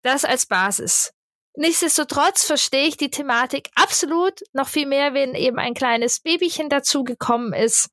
Das 0.03 0.25
als 0.25 0.47
Basis. 0.47 1.13
Nichtsdestotrotz 1.57 2.45
verstehe 2.45 2.87
ich 2.87 2.97
die 2.97 3.11
Thematik 3.11 3.71
absolut 3.77 4.41
noch 4.53 4.69
viel 4.69 4.87
mehr, 4.87 5.15
wenn 5.15 5.35
eben 5.35 5.59
ein 5.59 5.75
kleines 5.75 6.21
Babychen 6.21 6.69
dazu 6.69 7.05
gekommen 7.05 7.53
ist, 7.53 7.91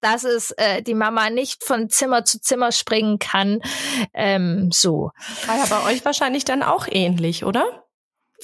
dass 0.00 0.24
es 0.24 0.50
äh, 0.52 0.82
die 0.82 0.94
Mama 0.94 1.30
nicht 1.30 1.64
von 1.64 1.88
Zimmer 1.88 2.24
zu 2.24 2.40
Zimmer 2.40 2.72
springen 2.72 3.18
kann. 3.18 3.60
Ähm, 4.12 4.70
so. 4.72 5.12
War 5.46 5.56
ja 5.56 5.66
bei 5.66 5.92
euch 5.92 6.04
wahrscheinlich 6.04 6.44
dann 6.44 6.62
auch 6.62 6.86
ähnlich, 6.90 7.44
oder? 7.44 7.83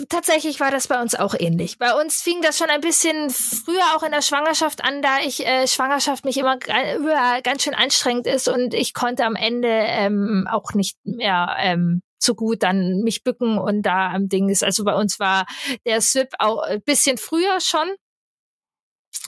Tatsächlich 0.09 0.61
war 0.61 0.71
das 0.71 0.89
bei 0.89 1.01
uns 1.01 1.15
auch 1.15 1.35
ähnlich. 1.39 1.79
Bei 1.79 2.01
uns 2.01 2.23
fing 2.23 2.43
das 2.43 2.59
schon 2.59 2.71
ein 2.71 2.81
bisschen 2.81 3.31
früher 3.31 3.97
auch 3.97 4.03
in 4.03 4.13
der 4.13 4.23
Schwangerschaft 4.23 4.85
an, 4.85 5.03
da 5.03 5.19
ich 5.21 5.47
äh, 5.47 5.67
Schwangerschaft 5.67 6.25
mich 6.25 6.39
immer 6.39 6.59
äh, 6.67 7.43
ganz 7.43 7.65
schön 7.65 7.75
anstrengend 7.75 8.27
ist 8.27 8.49
und 8.49 8.75
ich 8.75 8.95
konnte 8.95 9.25
am 9.25 9.37
Ende 9.37 9.69
ähm, 9.69 10.49
auch 10.51 10.75
nicht 10.75 10.97
mehr 11.05 11.55
ähm, 11.59 12.03
so 12.19 12.35
gut 12.35 12.63
dann 12.63 13.01
mich 13.01 13.25
bücken 13.25 13.59
und 13.59 13.83
da 13.83 14.11
am 14.11 14.29
Ding 14.29 14.49
ist. 14.49 14.63
Also 14.63 14.85
bei 14.85 14.95
uns 14.95 15.19
war 15.19 15.47
der 15.87 16.01
SWIP 16.01 16.35
auch 16.39 16.63
ein 16.63 16.83
bisschen 16.83 17.19
früher 17.19 17.61
schon. 17.61 17.89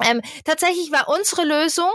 Ähm, 0.04 0.22
tatsächlich 0.44 0.92
war 0.92 1.08
unsere 1.08 1.44
Lösung, 1.44 1.90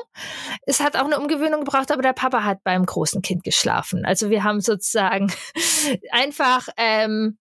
es 0.66 0.82
hat 0.82 0.98
auch 0.98 1.06
eine 1.06 1.18
Umgewöhnung 1.18 1.64
gebraucht, 1.64 1.92
aber 1.92 2.02
der 2.02 2.14
Papa 2.14 2.44
hat 2.44 2.64
beim 2.64 2.86
großen 2.86 3.22
Kind 3.22 3.44
geschlafen. 3.44 4.06
Also 4.06 4.30
wir 4.30 4.44
haben 4.44 4.62
sozusagen 4.62 5.32
einfach 6.12 6.68
ähm, 6.78 7.38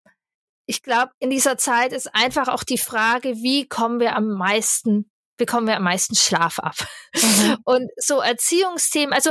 ich 0.67 0.83
glaube, 0.83 1.13
in 1.19 1.31
dieser 1.31 1.57
Zeit 1.57 1.93
ist 1.93 2.15
einfach 2.15 2.49
auch 2.49 2.65
die 2.65 2.79
Frage, 2.79 3.37
wie 3.37 3.69
kommen 3.69 4.01
wir 4.01 4.17
am 4.17 4.29
meisten, 4.29 5.11
bekommen 5.37 5.67
wir 5.67 5.77
am 5.77 5.85
meisten 5.85 6.15
Schlaf 6.15 6.59
ab? 6.59 6.77
Mhm. 7.15 7.57
Und 7.65 7.91
so 7.97 8.21
Erziehungsthemen, 8.21 9.13
also 9.13 9.31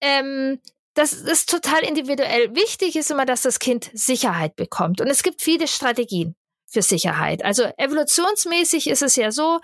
ähm, 0.00 0.60
das 0.94 1.12
ist 1.12 1.50
total 1.50 1.82
individuell. 1.82 2.54
Wichtig 2.54 2.94
ist 2.94 3.10
immer, 3.10 3.26
dass 3.26 3.42
das 3.42 3.58
Kind 3.58 3.90
Sicherheit 3.94 4.54
bekommt. 4.54 5.00
Und 5.00 5.08
es 5.08 5.22
gibt 5.22 5.42
viele 5.42 5.66
Strategien 5.66 6.36
für 6.66 6.82
Sicherheit. 6.82 7.44
Also 7.44 7.64
evolutionsmäßig 7.76 8.88
ist 8.88 9.02
es 9.02 9.16
ja 9.16 9.32
so, 9.32 9.60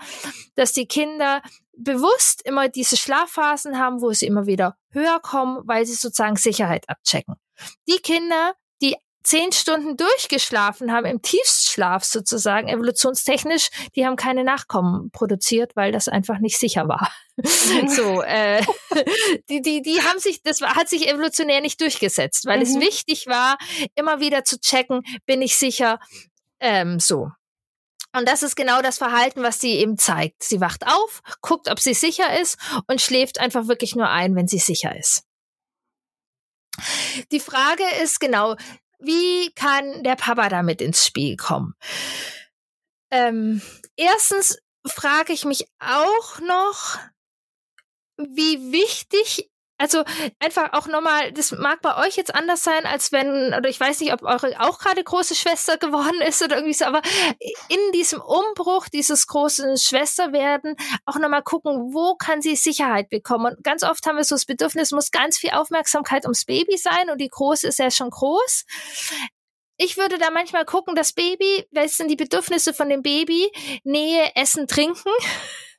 dass 0.55 0.73
die 0.73 0.87
Kinder 0.87 1.41
bewusst 1.77 2.41
immer 2.45 2.69
diese 2.69 2.97
Schlafphasen 2.97 3.77
haben, 3.77 4.01
wo 4.01 4.11
sie 4.11 4.27
immer 4.27 4.45
wieder 4.45 4.77
höher 4.91 5.19
kommen, 5.19 5.61
weil 5.65 5.85
sie 5.85 5.93
sozusagen 5.93 6.35
Sicherheit 6.35 6.87
abchecken. 6.89 7.35
Die 7.87 7.99
Kinder, 7.99 8.53
zehn 9.23 9.51
Stunden 9.51 9.97
durchgeschlafen 9.97 10.91
haben, 10.91 11.05
im 11.05 11.21
Tiefstschlaf 11.21 12.03
sozusagen, 12.03 12.67
evolutionstechnisch, 12.67 13.69
die 13.95 14.05
haben 14.05 14.15
keine 14.15 14.43
Nachkommen 14.43 15.11
produziert, 15.11 15.75
weil 15.75 15.91
das 15.91 16.07
einfach 16.07 16.39
nicht 16.39 16.57
sicher 16.57 16.87
war. 16.87 17.11
So, 17.87 18.21
äh, 18.21 18.61
die, 19.49 19.61
die, 19.61 19.81
die 19.81 20.01
haben 20.01 20.19
sich, 20.19 20.43
das 20.43 20.61
hat 20.61 20.89
sich 20.89 21.09
evolutionär 21.09 21.61
nicht 21.61 21.81
durchgesetzt, 21.81 22.45
weil 22.45 22.57
mhm. 22.57 22.63
es 22.63 22.79
wichtig 22.79 23.25
war, 23.25 23.57
immer 23.95 24.19
wieder 24.19 24.43
zu 24.43 24.59
checken, 24.59 25.01
bin 25.25 25.41
ich 25.41 25.55
sicher, 25.55 25.99
ähm, 26.59 26.99
so. 26.99 27.29
Und 28.13 28.27
das 28.27 28.43
ist 28.43 28.55
genau 28.55 28.81
das 28.81 28.97
Verhalten, 28.97 29.41
was 29.41 29.61
sie 29.61 29.75
eben 29.75 29.97
zeigt. 29.97 30.43
Sie 30.43 30.59
wacht 30.59 30.85
auf, 30.85 31.21
guckt, 31.41 31.69
ob 31.69 31.79
sie 31.79 31.93
sicher 31.93 32.39
ist 32.39 32.57
und 32.87 33.01
schläft 33.01 33.39
einfach 33.39 33.67
wirklich 33.67 33.95
nur 33.95 34.09
ein, 34.09 34.35
wenn 34.35 34.47
sie 34.47 34.59
sicher 34.59 34.95
ist. 34.95 35.23
Die 37.31 37.39
Frage 37.39 37.83
ist 38.01 38.19
genau, 38.19 38.55
wie 39.01 39.51
kann 39.53 40.03
der 40.03 40.15
Papa 40.15 40.49
damit 40.49 40.81
ins 40.81 41.05
Spiel 41.05 41.35
kommen? 41.37 41.75
Ähm, 43.11 43.61
erstens 43.95 44.57
frage 44.85 45.33
ich 45.33 45.45
mich 45.45 45.67
auch 45.79 46.39
noch, 46.39 46.97
wie 48.17 48.71
wichtig 48.71 49.51
also 49.81 50.03
einfach 50.37 50.73
auch 50.73 50.85
nochmal, 50.85 51.31
das 51.31 51.51
mag 51.51 51.81
bei 51.81 51.97
euch 52.05 52.15
jetzt 52.15 52.35
anders 52.35 52.63
sein, 52.63 52.85
als 52.85 53.11
wenn, 53.11 53.51
oder 53.51 53.67
ich 53.67 53.79
weiß 53.79 53.99
nicht, 53.99 54.13
ob 54.13 54.21
eure 54.21 54.59
auch 54.59 54.77
gerade 54.77 55.03
große 55.03 55.33
Schwester 55.33 55.77
geworden 55.77 56.21
ist 56.27 56.43
oder 56.43 56.57
irgendwie 56.57 56.75
so, 56.75 56.85
aber 56.85 57.01
in 57.67 57.91
diesem 57.91 58.21
Umbruch, 58.21 58.89
dieses 58.89 59.25
großen 59.25 59.77
Schwesterwerden, 59.77 60.75
auch 61.05 61.17
nochmal 61.17 61.41
gucken, 61.41 61.93
wo 61.93 62.13
kann 62.13 62.43
sie 62.43 62.55
Sicherheit 62.55 63.09
bekommen. 63.09 63.55
Und 63.55 63.63
ganz 63.63 63.81
oft 63.81 64.05
haben 64.05 64.17
wir 64.17 64.23
so 64.23 64.35
das 64.35 64.45
Bedürfnis, 64.45 64.91
muss 64.91 65.09
ganz 65.09 65.39
viel 65.39 65.49
Aufmerksamkeit 65.49 66.25
ums 66.25 66.45
Baby 66.45 66.77
sein 66.77 67.09
und 67.09 67.19
die 67.19 67.29
Große 67.29 67.67
ist 67.67 67.79
ja 67.79 67.89
schon 67.89 68.11
groß. 68.11 68.65
Ich 69.77 69.97
würde 69.97 70.19
da 70.19 70.29
manchmal 70.29 70.65
gucken, 70.65 70.93
das 70.93 71.11
Baby, 71.11 71.65
was 71.71 71.97
sind 71.97 72.11
die 72.11 72.15
Bedürfnisse 72.15 72.71
von 72.71 72.87
dem 72.87 73.01
Baby? 73.01 73.51
Nähe, 73.83 74.35
Essen, 74.35 74.67
Trinken. 74.67 75.09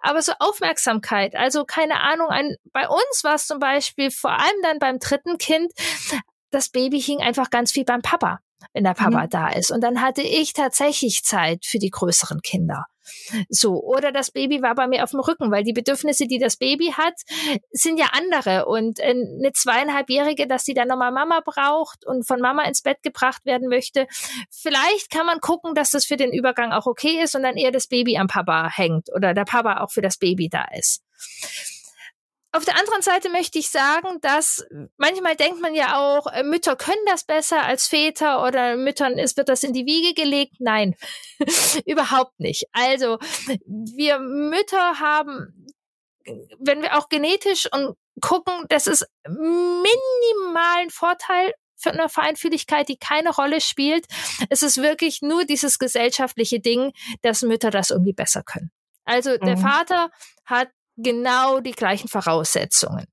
Aber 0.00 0.22
so 0.22 0.32
Aufmerksamkeit, 0.38 1.34
also 1.34 1.64
keine 1.64 2.00
Ahnung, 2.00 2.28
ein, 2.28 2.56
bei 2.72 2.88
uns 2.88 3.24
war 3.24 3.34
es 3.34 3.46
zum 3.46 3.58
Beispiel 3.58 4.10
vor 4.10 4.32
allem 4.32 4.62
dann 4.62 4.78
beim 4.78 4.98
dritten 4.98 5.38
Kind, 5.38 5.72
das 6.50 6.68
Baby 6.68 7.00
hing 7.00 7.20
einfach 7.20 7.50
ganz 7.50 7.72
viel 7.72 7.84
beim 7.84 8.02
Papa, 8.02 8.40
wenn 8.72 8.84
der 8.84 8.94
Papa 8.94 9.24
mhm. 9.24 9.30
da 9.30 9.48
ist. 9.48 9.70
Und 9.70 9.82
dann 9.82 10.00
hatte 10.00 10.22
ich 10.22 10.52
tatsächlich 10.52 11.22
Zeit 11.22 11.64
für 11.64 11.78
die 11.78 11.90
größeren 11.90 12.40
Kinder. 12.40 12.86
So, 13.48 13.82
oder 13.82 14.12
das 14.12 14.30
Baby 14.30 14.62
war 14.62 14.74
bei 14.74 14.86
mir 14.86 15.04
auf 15.04 15.10
dem 15.10 15.20
Rücken, 15.20 15.50
weil 15.50 15.64
die 15.64 15.72
Bedürfnisse, 15.72 16.26
die 16.26 16.38
das 16.38 16.56
Baby 16.56 16.92
hat, 16.96 17.14
sind 17.70 17.98
ja 17.98 18.06
andere. 18.12 18.66
Und 18.66 19.00
äh, 19.00 19.10
eine 19.10 19.52
zweieinhalbjährige, 19.52 20.46
dass 20.46 20.64
sie 20.64 20.74
dann 20.74 20.88
nochmal 20.88 21.12
Mama 21.12 21.40
braucht 21.44 22.06
und 22.06 22.26
von 22.26 22.40
Mama 22.40 22.64
ins 22.64 22.82
Bett 22.82 23.02
gebracht 23.02 23.44
werden 23.44 23.68
möchte. 23.68 24.06
Vielleicht 24.50 25.10
kann 25.10 25.26
man 25.26 25.40
gucken, 25.40 25.74
dass 25.74 25.90
das 25.90 26.04
für 26.04 26.16
den 26.16 26.32
Übergang 26.32 26.72
auch 26.72 26.86
okay 26.86 27.22
ist 27.22 27.34
und 27.34 27.42
dann 27.42 27.56
eher 27.56 27.70
das 27.70 27.86
Baby 27.86 28.16
am 28.18 28.26
Papa 28.26 28.70
hängt 28.72 29.12
oder 29.14 29.34
der 29.34 29.44
Papa 29.44 29.80
auch 29.80 29.90
für 29.90 30.02
das 30.02 30.18
Baby 30.18 30.48
da 30.48 30.64
ist. 30.76 31.02
Auf 32.56 32.64
der 32.64 32.78
anderen 32.78 33.02
Seite 33.02 33.28
möchte 33.28 33.58
ich 33.58 33.68
sagen, 33.68 34.18
dass 34.22 34.64
manchmal 34.96 35.36
denkt 35.36 35.60
man 35.60 35.74
ja 35.74 35.98
auch, 35.98 36.26
äh, 36.26 36.42
Mütter 36.42 36.74
können 36.74 37.04
das 37.06 37.24
besser 37.24 37.62
als 37.62 37.86
Väter 37.86 38.42
oder 38.42 38.76
Müttern 38.76 39.18
ist, 39.18 39.36
wird 39.36 39.50
das 39.50 39.62
in 39.62 39.74
die 39.74 39.84
Wiege 39.84 40.14
gelegt. 40.14 40.54
Nein, 40.58 40.94
überhaupt 41.84 42.40
nicht. 42.40 42.64
Also 42.72 43.18
wir 43.66 44.18
Mütter 44.18 45.00
haben, 45.00 45.68
wenn 46.58 46.80
wir 46.80 46.96
auch 46.96 47.10
genetisch 47.10 47.68
und 47.70 47.94
gucken, 48.22 48.64
das 48.70 48.86
ist 48.86 49.06
minimalen 49.28 50.88
Vorteil 50.88 51.52
für 51.76 51.90
eine 51.90 52.08
Feinfühligkeit, 52.08 52.88
die 52.88 52.96
keine 52.96 53.34
Rolle 53.34 53.60
spielt. 53.60 54.06
Es 54.48 54.62
ist 54.62 54.78
wirklich 54.78 55.20
nur 55.20 55.44
dieses 55.44 55.78
gesellschaftliche 55.78 56.60
Ding, 56.60 56.92
dass 57.20 57.42
Mütter 57.42 57.70
das 57.70 57.90
irgendwie 57.90 58.14
besser 58.14 58.42
können. 58.42 58.70
Also 59.04 59.32
mhm. 59.32 59.44
der 59.44 59.58
Vater 59.58 60.10
hat 60.46 60.68
genau 60.96 61.60
die 61.60 61.72
gleichen 61.72 62.08
Voraussetzungen. 62.08 63.06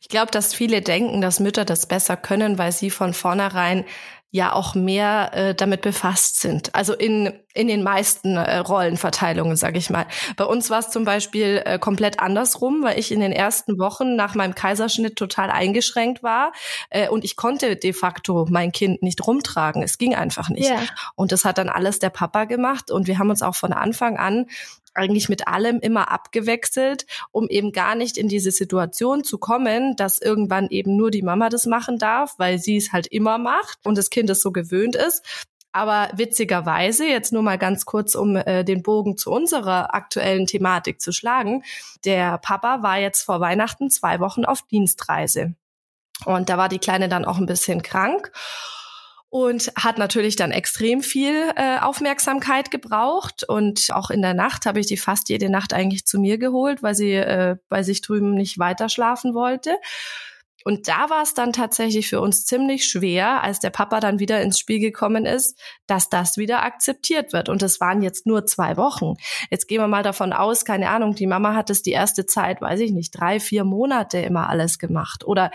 Ich 0.00 0.08
glaube, 0.08 0.30
dass 0.30 0.54
viele 0.54 0.80
denken, 0.80 1.20
dass 1.20 1.40
Mütter 1.40 1.64
das 1.64 1.86
besser 1.86 2.16
können, 2.16 2.56
weil 2.58 2.72
sie 2.72 2.90
von 2.90 3.12
vornherein 3.12 3.84
ja 4.30 4.52
auch 4.52 4.74
mehr 4.74 5.30
äh, 5.32 5.54
damit 5.54 5.80
befasst 5.80 6.40
sind. 6.40 6.74
Also 6.74 6.92
in, 6.92 7.32
in 7.54 7.66
den 7.66 7.82
meisten 7.82 8.36
äh, 8.36 8.58
Rollenverteilungen, 8.58 9.56
sage 9.56 9.78
ich 9.78 9.88
mal. 9.88 10.06
Bei 10.36 10.44
uns 10.44 10.68
war 10.68 10.80
es 10.80 10.90
zum 10.90 11.06
Beispiel 11.06 11.62
äh, 11.64 11.78
komplett 11.78 12.20
andersrum, 12.20 12.82
weil 12.82 12.98
ich 12.98 13.10
in 13.10 13.20
den 13.20 13.32
ersten 13.32 13.78
Wochen 13.78 14.16
nach 14.16 14.34
meinem 14.34 14.54
Kaiserschnitt 14.54 15.16
total 15.16 15.50
eingeschränkt 15.50 16.22
war 16.22 16.52
äh, 16.90 17.08
und 17.08 17.24
ich 17.24 17.36
konnte 17.36 17.76
de 17.76 17.94
facto 17.94 18.46
mein 18.50 18.70
Kind 18.70 19.02
nicht 19.02 19.26
rumtragen. 19.26 19.82
Es 19.82 19.96
ging 19.96 20.14
einfach 20.14 20.50
nicht. 20.50 20.68
Yeah. 20.68 20.82
Und 21.14 21.32
das 21.32 21.46
hat 21.46 21.56
dann 21.56 21.70
alles 21.70 21.98
der 21.98 22.10
Papa 22.10 22.44
gemacht 22.44 22.90
und 22.90 23.06
wir 23.06 23.18
haben 23.18 23.30
uns 23.30 23.40
auch 23.40 23.54
von 23.54 23.72
Anfang 23.72 24.18
an 24.18 24.46
eigentlich 24.94 25.28
mit 25.28 25.48
allem 25.48 25.78
immer 25.80 26.10
abgewechselt, 26.10 27.06
um 27.30 27.48
eben 27.48 27.72
gar 27.72 27.94
nicht 27.94 28.16
in 28.16 28.28
diese 28.28 28.50
Situation 28.50 29.24
zu 29.24 29.38
kommen, 29.38 29.96
dass 29.96 30.18
irgendwann 30.18 30.68
eben 30.68 30.96
nur 30.96 31.10
die 31.10 31.22
Mama 31.22 31.48
das 31.48 31.66
machen 31.66 31.98
darf, 31.98 32.34
weil 32.38 32.58
sie 32.58 32.76
es 32.76 32.92
halt 32.92 33.06
immer 33.06 33.38
macht 33.38 33.78
und 33.84 33.98
das 33.98 34.10
Kind 34.10 34.30
es 34.30 34.40
so 34.40 34.52
gewöhnt 34.52 34.96
ist. 34.96 35.22
Aber 35.72 36.08
witzigerweise, 36.14 37.06
jetzt 37.06 37.32
nur 37.32 37.42
mal 37.42 37.58
ganz 37.58 37.84
kurz, 37.84 38.14
um 38.14 38.36
äh, 38.36 38.64
den 38.64 38.82
Bogen 38.82 39.16
zu 39.16 39.30
unserer 39.30 39.94
aktuellen 39.94 40.46
Thematik 40.46 41.00
zu 41.00 41.12
schlagen, 41.12 41.62
der 42.04 42.38
Papa 42.38 42.82
war 42.82 42.98
jetzt 42.98 43.22
vor 43.22 43.40
Weihnachten 43.40 43.90
zwei 43.90 44.18
Wochen 44.18 44.44
auf 44.44 44.62
Dienstreise. 44.62 45.54
Und 46.24 46.48
da 46.48 46.58
war 46.58 46.68
die 46.68 46.78
Kleine 46.78 47.08
dann 47.08 47.24
auch 47.24 47.38
ein 47.38 47.46
bisschen 47.46 47.82
krank 47.82 48.32
und 49.30 49.70
hat 49.76 49.98
natürlich 49.98 50.36
dann 50.36 50.50
extrem 50.50 51.02
viel 51.02 51.52
äh, 51.56 51.78
Aufmerksamkeit 51.80 52.70
gebraucht 52.70 53.44
und 53.44 53.88
auch 53.92 54.10
in 54.10 54.22
der 54.22 54.34
Nacht 54.34 54.64
habe 54.64 54.80
ich 54.80 54.86
die 54.86 54.96
fast 54.96 55.28
jede 55.28 55.50
Nacht 55.50 55.74
eigentlich 55.74 56.06
zu 56.06 56.18
mir 56.18 56.38
geholt, 56.38 56.82
weil 56.82 56.94
sie 56.94 57.12
äh, 57.12 57.56
bei 57.68 57.82
sich 57.82 58.00
drüben 58.00 58.34
nicht 58.34 58.58
weiter 58.58 58.88
schlafen 58.88 59.34
wollte. 59.34 59.76
Und 60.68 60.86
da 60.86 61.08
war 61.08 61.22
es 61.22 61.32
dann 61.32 61.54
tatsächlich 61.54 62.10
für 62.10 62.20
uns 62.20 62.44
ziemlich 62.44 62.84
schwer, 62.84 63.42
als 63.42 63.58
der 63.58 63.70
Papa 63.70 64.00
dann 64.00 64.18
wieder 64.18 64.42
ins 64.42 64.58
Spiel 64.58 64.80
gekommen 64.80 65.24
ist, 65.24 65.58
dass 65.86 66.10
das 66.10 66.36
wieder 66.36 66.62
akzeptiert 66.62 67.32
wird. 67.32 67.48
Und 67.48 67.62
es 67.62 67.80
waren 67.80 68.02
jetzt 68.02 68.26
nur 68.26 68.44
zwei 68.44 68.76
Wochen. 68.76 69.14
Jetzt 69.50 69.66
gehen 69.66 69.80
wir 69.80 69.88
mal 69.88 70.02
davon 70.02 70.34
aus, 70.34 70.66
keine 70.66 70.90
Ahnung, 70.90 71.14
die 71.14 71.26
Mama 71.26 71.54
hat 71.54 71.70
es 71.70 71.80
die 71.80 71.92
erste 71.92 72.26
Zeit, 72.26 72.60
weiß 72.60 72.80
ich 72.80 72.92
nicht, 72.92 73.18
drei, 73.18 73.40
vier 73.40 73.64
Monate 73.64 74.18
immer 74.18 74.50
alles 74.50 74.78
gemacht. 74.78 75.24
Oder 75.24 75.52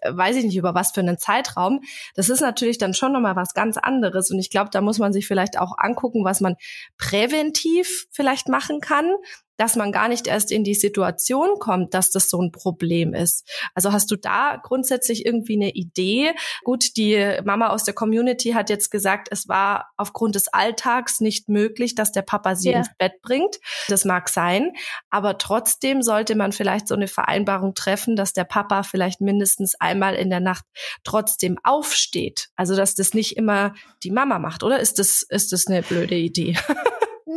äh, 0.00 0.16
weiß 0.16 0.36
ich 0.36 0.44
nicht 0.44 0.56
über 0.56 0.76
was 0.76 0.92
für 0.92 1.00
einen 1.00 1.18
Zeitraum. 1.18 1.80
Das 2.14 2.28
ist 2.28 2.40
natürlich 2.40 2.78
dann 2.78 2.94
schon 2.94 3.12
nochmal 3.12 3.34
was 3.34 3.54
ganz 3.54 3.78
anderes. 3.78 4.30
Und 4.30 4.38
ich 4.38 4.48
glaube, 4.48 4.70
da 4.70 4.80
muss 4.80 5.00
man 5.00 5.12
sich 5.12 5.26
vielleicht 5.26 5.58
auch 5.58 5.72
angucken, 5.76 6.24
was 6.24 6.40
man 6.40 6.54
präventiv 6.98 8.06
vielleicht 8.12 8.48
machen 8.48 8.80
kann, 8.80 9.12
dass 9.56 9.76
man 9.76 9.92
gar 9.92 10.08
nicht 10.08 10.26
erst 10.26 10.50
in 10.50 10.64
die 10.64 10.74
Situation 10.74 11.58
kommt, 11.58 11.94
dass 11.94 12.10
das 12.10 12.28
so 12.30 12.40
ein 12.40 12.52
Problem 12.52 13.14
ist. 13.14 13.48
Also 13.74 13.92
hast 13.92 14.10
du 14.10 14.16
da 14.16 14.60
grundsätzlich 14.62 15.26
irgendwie 15.26 15.56
eine 15.56 15.70
Idee? 15.70 16.32
Gut, 16.64 16.96
die 16.96 17.38
Mama 17.44 17.68
aus 17.68 17.84
der 17.84 17.94
Community 17.94 18.50
hat 18.52 18.70
jetzt 18.70 18.90
gesagt, 18.90 19.28
es 19.30 19.48
war 19.48 19.90
aufgrund 19.96 20.34
des 20.34 20.48
Alltags 20.48 21.20
nicht 21.20 21.48
möglich, 21.48 21.94
dass 21.94 22.12
der 22.12 22.22
Papa 22.22 22.54
sie 22.54 22.70
ja. 22.70 22.78
ins 22.78 22.90
Bett 22.98 23.20
bringt. 23.22 23.58
Das 23.88 24.04
mag 24.04 24.28
sein, 24.28 24.72
aber 25.10 25.38
trotzdem 25.38 26.02
sollte 26.02 26.34
man 26.34 26.52
vielleicht 26.52 26.88
so 26.88 26.94
eine 26.94 27.08
Vereinbarung 27.08 27.74
treffen, 27.74 28.16
dass 28.16 28.32
der 28.32 28.44
Papa 28.44 28.82
vielleicht 28.82 29.20
mindestens 29.20 29.74
einmal 29.80 30.14
in 30.14 30.30
der 30.30 30.40
Nacht 30.40 30.64
trotzdem 31.04 31.58
aufsteht. 31.62 32.48
Also 32.56 32.76
dass 32.76 32.94
das 32.94 33.14
nicht 33.14 33.36
immer 33.36 33.74
die 34.02 34.10
Mama 34.10 34.38
macht, 34.38 34.62
oder 34.62 34.80
ist 34.80 34.98
das 34.98 35.22
ist 35.22 35.52
das 35.52 35.66
eine 35.66 35.82
blöde 35.82 36.16
Idee? 36.16 36.56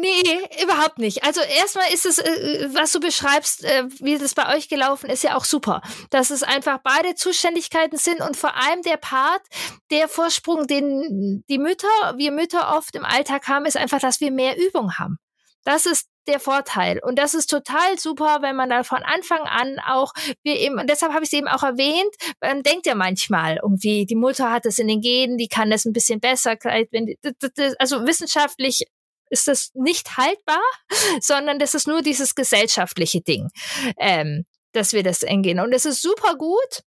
Nee, 0.06 0.64
überhaupt 0.64 1.00
nicht. 1.00 1.24
Also 1.24 1.42
erstmal 1.42 1.92
ist 1.92 2.06
es, 2.06 2.20
äh, 2.20 2.70
was 2.74 2.92
du 2.92 3.00
beschreibst, 3.00 3.64
äh, 3.64 3.86
wie 4.00 4.18
das 4.18 4.36
bei 4.36 4.56
euch 4.56 4.70
gelaufen 4.70 5.10
ist, 5.10 5.24
ja 5.24 5.36
auch 5.36 5.46
super. 5.46 5.82
Dass 6.12 6.30
es 6.30 6.44
einfach 6.44 6.80
beide 6.84 7.16
Zuständigkeiten 7.16 7.98
sind 7.98 8.22
und 8.22 8.38
vor 8.38 8.56
allem 8.56 8.84
der 8.84 8.98
Part, 8.98 9.42
der 9.90 10.08
Vorsprung, 10.08 10.68
den 10.68 11.44
die 11.50 11.58
Mütter, 11.58 11.88
wir 12.18 12.32
Mütter 12.32 12.76
oft 12.78 12.96
im 12.96 13.04
Alltag 13.04 13.48
haben, 13.48 13.66
ist 13.66 13.78
einfach, 13.78 14.00
dass 14.00 14.22
wir 14.22 14.32
mehr 14.32 14.58
Übung 14.58 15.00
haben. 15.00 15.18
Das 15.64 15.88
ist 15.88 16.08
der 16.28 16.40
Vorteil. 16.40 17.00
Und 17.04 17.18
das 17.18 17.34
ist 17.34 17.48
total 17.48 17.98
super, 17.98 18.40
wenn 18.42 18.56
man 18.56 18.70
da 18.70 18.84
von 18.84 19.02
Anfang 19.04 19.42
an 19.42 19.80
auch, 19.88 20.14
wir 20.44 20.60
eben, 20.60 20.80
und 20.80 20.90
deshalb 20.90 21.14
habe 21.14 21.24
ich 21.24 21.30
es 21.30 21.38
eben 21.38 21.48
auch 21.48 21.64
erwähnt, 21.64 22.14
man 22.42 22.62
denkt 22.64 22.86
ja 22.86 22.96
manchmal 22.96 23.60
irgendwie, 23.62 24.06
die 24.06 24.16
Mutter 24.16 24.52
hat 24.52 24.66
es 24.66 24.80
in 24.80 24.88
den 24.88 25.02
Genen, 25.02 25.38
die 25.38 25.48
kann 25.48 25.72
das 25.72 25.86
ein 25.86 25.94
bisschen 25.94 26.20
besser, 26.20 26.56
also 27.80 28.06
wissenschaftlich 28.06 28.86
ist 29.30 29.48
das 29.48 29.72
nicht 29.74 30.18
haltbar, 30.18 30.62
sondern 31.22 31.60
das 31.60 31.74
ist 31.74 31.88
nur 31.88 32.02
dieses 32.02 32.36
gesellschaftliche 32.36 33.22
Ding, 33.22 33.50
ähm, 33.98 34.46
dass 34.74 34.94
wir 34.94 35.04
das 35.04 35.24
eingehen. 35.24 35.60
Und 35.60 35.74
es 35.74 35.86
ist 35.86 36.02
super 36.02 36.36
gut, 36.36 36.84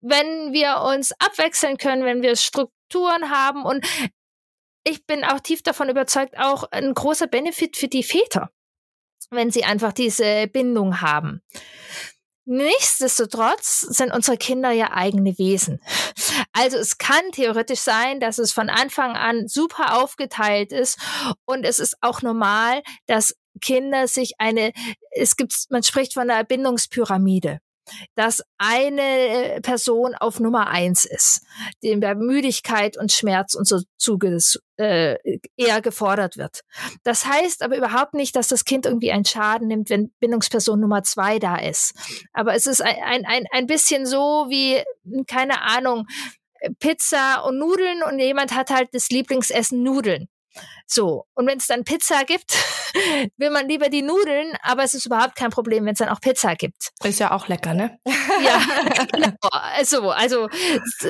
wenn 0.00 0.52
wir 0.52 0.80
uns 0.82 1.12
abwechseln 1.18 1.78
können, 1.78 2.04
wenn 2.04 2.22
wir 2.22 2.36
Strukturen 2.36 3.30
haben. 3.30 3.64
Und 3.64 3.86
ich 4.84 5.06
bin 5.06 5.24
auch 5.24 5.40
tief 5.40 5.62
davon 5.62 5.88
überzeugt, 5.88 6.36
auch 6.38 6.64
ein 6.70 6.92
großer 6.92 7.28
Benefit 7.28 7.76
für 7.76 7.88
die 7.88 8.02
Väter, 8.02 8.50
wenn 9.30 9.50
sie 9.50 9.64
einfach 9.64 9.92
diese 9.92 10.48
Bindung 10.48 11.00
haben. 11.00 11.42
Nichtsdestotrotz 12.44 13.80
sind 13.80 14.12
unsere 14.12 14.36
Kinder 14.36 14.72
ja 14.72 14.90
eigene 14.92 15.38
Wesen. 15.38 15.80
Also 16.52 16.76
es 16.76 16.98
kann 16.98 17.30
theoretisch 17.32 17.80
sein, 17.80 18.18
dass 18.18 18.38
es 18.38 18.52
von 18.52 18.68
Anfang 18.68 19.16
an 19.16 19.46
super 19.46 20.02
aufgeteilt 20.02 20.72
ist 20.72 20.98
und 21.44 21.64
es 21.64 21.78
ist 21.78 21.96
auch 22.00 22.22
normal, 22.22 22.82
dass 23.06 23.34
Kinder 23.60 24.08
sich 24.08 24.34
eine, 24.38 24.72
es 25.12 25.36
gibt, 25.36 25.54
man 25.70 25.82
spricht 25.82 26.14
von 26.14 26.28
einer 26.30 26.44
Bindungspyramide 26.44 27.60
dass 28.14 28.42
eine 28.58 29.60
Person 29.62 30.14
auf 30.14 30.40
Nummer 30.40 30.68
eins 30.68 31.04
ist, 31.04 31.42
dem 31.82 32.00
bei 32.00 32.14
Müdigkeit 32.14 32.96
und 32.96 33.12
Schmerz 33.12 33.54
und 33.54 33.66
so 33.66 33.80
zuges 33.98 34.60
äh, 34.76 35.16
eher 35.56 35.80
gefordert 35.80 36.36
wird. 36.36 36.60
Das 37.02 37.26
heißt 37.26 37.62
aber 37.62 37.76
überhaupt 37.76 38.14
nicht, 38.14 38.36
dass 38.36 38.48
das 38.48 38.64
Kind 38.64 38.86
irgendwie 38.86 39.12
einen 39.12 39.24
Schaden 39.24 39.68
nimmt, 39.68 39.90
wenn 39.90 40.12
Bindungsperson 40.20 40.80
Nummer 40.80 41.02
zwei 41.02 41.38
da 41.38 41.56
ist. 41.56 41.94
Aber 42.32 42.54
es 42.54 42.66
ist 42.66 42.82
ein, 42.82 43.24
ein, 43.26 43.44
ein 43.50 43.66
bisschen 43.66 44.06
so 44.06 44.46
wie, 44.48 44.82
keine 45.26 45.62
Ahnung, 45.62 46.06
Pizza 46.78 47.44
und 47.44 47.58
Nudeln 47.58 48.02
und 48.02 48.18
jemand 48.18 48.54
hat 48.54 48.70
halt 48.70 48.90
das 48.92 49.08
Lieblingsessen 49.08 49.82
Nudeln 49.82 50.28
So, 50.86 51.24
und 51.34 51.46
wenn 51.46 51.58
es 51.58 51.66
dann 51.66 51.84
Pizza 51.84 52.24
gibt, 52.24 52.54
will 53.36 53.50
man 53.50 53.68
lieber 53.68 53.88
die 53.88 54.02
Nudeln, 54.02 54.54
aber 54.62 54.82
es 54.82 54.94
ist 54.94 55.06
überhaupt 55.06 55.36
kein 55.36 55.50
Problem, 55.50 55.84
wenn 55.84 55.92
es 55.92 55.98
dann 55.98 56.08
auch 56.08 56.20
Pizza 56.20 56.54
gibt. 56.54 56.90
Ist 57.02 57.20
ja 57.20 57.32
auch 57.32 57.48
lecker, 57.48 57.74
ne? 57.74 57.98
ja, 58.06 58.60
genau. 59.12 59.36
Also, 59.50 60.10
also 60.10 60.48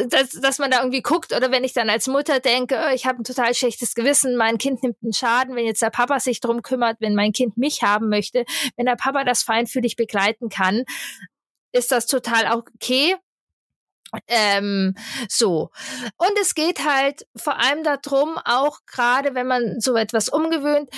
dass, 0.09 0.31
dass 0.31 0.59
man 0.59 0.71
da 0.71 0.79
irgendwie 0.79 1.03
guckt 1.03 1.35
oder 1.35 1.51
wenn 1.51 1.65
ich 1.65 1.73
dann 1.73 1.91
als 1.91 2.07
Mutter 2.07 2.41
denke, 2.41 2.81
oh, 2.87 2.95
ich 2.95 3.07
habe 3.07 3.21
ein 3.21 3.25
total 3.25 3.55
schlechtes 3.55 3.95
Gewissen, 3.95 4.37
mein 4.37 4.59
Kind 4.59 4.83
nimmt 4.83 4.97
einen 5.03 5.13
Schaden, 5.13 5.57
wenn 5.57 5.67
jetzt 5.67 5.83
der 5.83 5.91
Papa 5.91 6.21
sich 6.21 6.41
drum 6.41 6.63
kümmert, 6.63 6.99
wenn 7.01 7.15
mein 7.15 7.33
Kind 7.33 7.57
mich 7.57 7.83
haben 7.83 8.09
möchte, 8.09 8.45
wenn 8.77 8.87
der 8.87 8.97
Papa 8.97 9.25
das 9.25 9.43
feinfühlig 9.43 9.97
begleiten 9.97 10.49
kann, 10.49 10.85
ist 11.73 11.91
das 11.91 12.07
total 12.07 12.53
okay. 12.53 13.17
Ähm, 14.27 14.95
so. 15.29 15.71
Und 16.17 16.39
es 16.41 16.55
geht 16.55 16.85
halt 16.85 17.27
vor 17.37 17.59
allem 17.59 17.83
darum, 17.83 18.39
auch 18.45 18.81
gerade 18.87 19.35
wenn 19.35 19.47
man 19.47 19.81
so 19.81 19.97
etwas 19.97 20.29
umgewöhnt, 20.29 20.91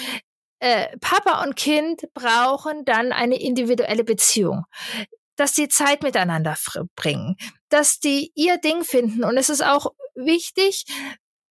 äh, 0.60 0.96
Papa 0.98 1.42
und 1.42 1.56
Kind 1.56 2.02
brauchen 2.14 2.84
dann 2.84 3.12
eine 3.12 3.40
individuelle 3.40 4.04
Beziehung 4.04 4.64
dass 5.36 5.52
die 5.52 5.68
Zeit 5.68 6.02
miteinander 6.02 6.56
bringen, 6.94 7.36
dass 7.68 7.98
die 7.98 8.32
ihr 8.34 8.58
Ding 8.58 8.84
finden. 8.84 9.24
Und 9.24 9.36
es 9.36 9.50
ist 9.50 9.64
auch 9.64 9.92
wichtig, 10.14 10.84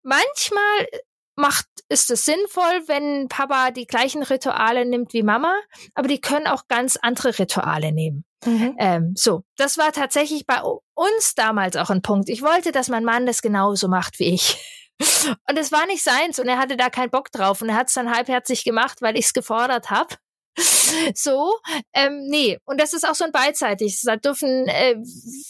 manchmal 0.04 0.88
macht, 1.36 1.66
ist 1.90 2.12
es 2.12 2.26
sinnvoll, 2.26 2.84
wenn 2.88 3.28
Papa 3.28 3.72
die 3.72 3.88
gleichen 3.88 4.24
Rituale 4.24 4.86
nimmt 4.86 5.14
wie 5.14 5.24
Mama, 5.24 5.56
aber 5.96 6.08
die 6.08 6.22
können 6.22 6.48
auch 6.48 6.68
ganz 6.68 6.98
andere 7.02 7.38
Rituale 7.40 7.92
nehmen. 7.92 8.24
Mhm. 8.46 8.76
Ähm, 8.78 9.14
so, 9.16 9.44
das 9.58 9.78
war 9.78 9.92
tatsächlich 9.92 10.46
bei 10.46 10.62
uns 10.62 11.36
damals 11.36 11.76
auch 11.76 11.90
ein 11.90 12.02
Punkt. 12.02 12.30
Ich 12.30 12.42
wollte, 12.42 12.72
dass 12.72 12.90
mein 12.90 13.04
Mann 13.04 13.26
das 13.26 13.42
genauso 13.42 13.88
macht 13.88 14.20
wie 14.20 14.34
ich. 14.34 14.58
Und 15.50 15.58
es 15.58 15.72
war 15.72 15.86
nicht 15.88 16.04
seins 16.04 16.38
und 16.38 16.48
er 16.48 16.60
hatte 16.60 16.78
da 16.78 16.90
keinen 16.90 17.10
Bock 17.10 17.32
drauf 17.32 17.62
und 17.62 17.70
er 17.70 17.76
hat 17.76 17.88
es 17.88 17.96
dann 17.96 18.16
halbherzig 18.16 18.64
gemacht, 18.64 19.02
weil 19.02 19.18
ich 19.18 19.26
es 19.26 19.34
gefordert 19.34 19.90
habe. 19.90 20.16
So, 21.16 21.58
ähm, 21.94 22.28
nee, 22.28 22.60
und 22.66 22.80
das 22.80 22.94
ist 22.94 23.08
auch 23.10 23.16
so 23.16 23.24
ein 23.24 23.32
beidseitig. 23.32 24.00
Da 24.04 24.18
dürfen, 24.18 24.68
äh, 24.68 24.96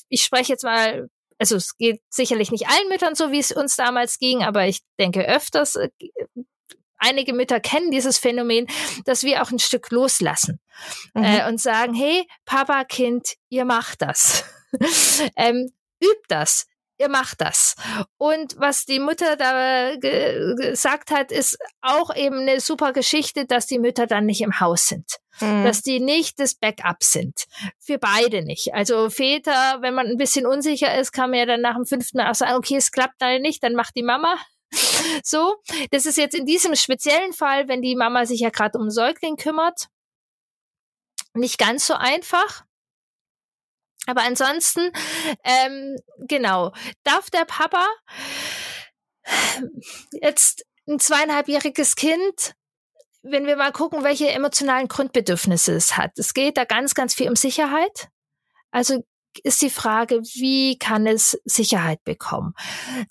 ich 0.07 0.23
spreche 0.23 0.53
jetzt 0.53 0.63
mal, 0.63 1.09
also 1.37 1.57
es 1.57 1.75
geht 1.75 2.01
sicherlich 2.09 2.51
nicht 2.51 2.69
allen 2.69 2.87
Müttern 2.87 3.13
so, 3.13 3.31
wie 3.31 3.39
es 3.39 3.51
uns 3.51 3.75
damals 3.75 4.17
ging, 4.19 4.43
aber 4.43 4.65
ich 4.67 4.79
denke 4.97 5.27
öfters, 5.27 5.75
äh, 5.75 5.89
einige 7.03 7.33
Mütter 7.33 7.59
kennen 7.59 7.91
dieses 7.91 8.17
Phänomen, 8.17 8.67
dass 9.05 9.23
wir 9.23 9.41
auch 9.41 9.51
ein 9.51 9.59
Stück 9.59 9.91
loslassen 9.91 10.59
mhm. 11.13 11.23
äh, 11.23 11.47
und 11.47 11.61
sagen, 11.61 11.93
hey, 11.93 12.27
Papa, 12.45 12.83
Kind, 12.85 13.35
ihr 13.49 13.65
macht 13.65 14.01
das. 14.01 14.43
ähm, 15.35 15.71
übt 16.01 16.23
das. 16.27 16.65
Ihr 16.99 17.09
macht 17.09 17.41
das. 17.41 17.75
Und 18.17 18.55
was 18.59 18.85
die 18.85 18.99
Mutter 18.99 19.35
da 19.35 19.95
ge 19.95 20.55
gesagt 20.55 21.09
hat, 21.09 21.31
ist 21.31 21.57
auch 21.81 22.15
eben 22.15 22.41
eine 22.41 22.59
super 22.59 22.93
Geschichte, 22.93 23.45
dass 23.45 23.65
die 23.65 23.79
Mütter 23.79 24.05
dann 24.05 24.27
nicht 24.27 24.41
im 24.41 24.59
Haus 24.59 24.87
sind. 24.87 25.17
Mhm. 25.41 25.63
Dass 25.63 25.81
die 25.81 25.99
nicht 25.99 26.39
das 26.39 26.53
Backup 26.53 27.03
sind. 27.03 27.45
Für 27.79 27.97
beide 27.97 28.43
nicht. 28.43 28.75
Also 28.75 29.09
Väter, 29.09 29.79
wenn 29.81 29.95
man 29.95 30.05
ein 30.05 30.17
bisschen 30.17 30.45
unsicher 30.45 30.95
ist, 30.97 31.11
kann 31.11 31.31
man 31.31 31.39
ja 31.39 31.45
dann 31.47 31.61
nach 31.61 31.75
dem 31.75 31.85
fünften 31.85 32.19
Mal 32.19 32.29
auch 32.29 32.35
sagen, 32.35 32.55
okay, 32.55 32.75
es 32.75 32.91
klappt 32.91 33.19
leider 33.19 33.39
nicht, 33.39 33.63
dann 33.63 33.73
macht 33.73 33.95
die 33.95 34.03
Mama. 34.03 34.37
So, 35.23 35.55
das 35.91 36.05
ist 36.05 36.17
jetzt 36.17 36.35
in 36.35 36.45
diesem 36.45 36.75
speziellen 36.75 37.33
Fall, 37.33 37.67
wenn 37.67 37.81
die 37.81 37.95
Mama 37.95 38.25
sich 38.25 38.39
ja 38.39 38.49
gerade 38.49 38.77
um 38.77 38.89
Säugling 38.89 39.37
kümmert, 39.37 39.87
nicht 41.33 41.57
ganz 41.57 41.87
so 41.87 41.93
einfach. 41.93 42.63
Aber 44.05 44.21
ansonsten, 44.21 44.91
ähm, 45.43 45.95
genau, 46.27 46.73
darf 47.03 47.29
der 47.29 47.45
Papa 47.45 47.85
jetzt 50.11 50.65
ein 50.87 50.99
zweieinhalbjähriges 50.99 51.95
Kind, 51.95 52.55
wenn 53.21 53.45
wir 53.45 53.55
mal 53.55 53.71
gucken, 53.71 54.03
welche 54.03 54.29
emotionalen 54.29 54.89
Grundbedürfnisse 54.89 55.73
es 55.73 55.95
hat. 55.95 56.19
Es 56.19 56.33
geht 56.33 56.57
da 56.57 56.65
ganz, 56.65 56.93
ganz 56.93 57.13
viel 57.13 57.29
um 57.29 57.37
Sicherheit. 57.37 58.09
Also 58.71 59.05
ist 59.43 59.61
die 59.61 59.69
Frage, 59.69 60.21
wie 60.21 60.77
kann 60.77 61.07
es 61.07 61.39
Sicherheit 61.45 62.03
bekommen? 62.03 62.53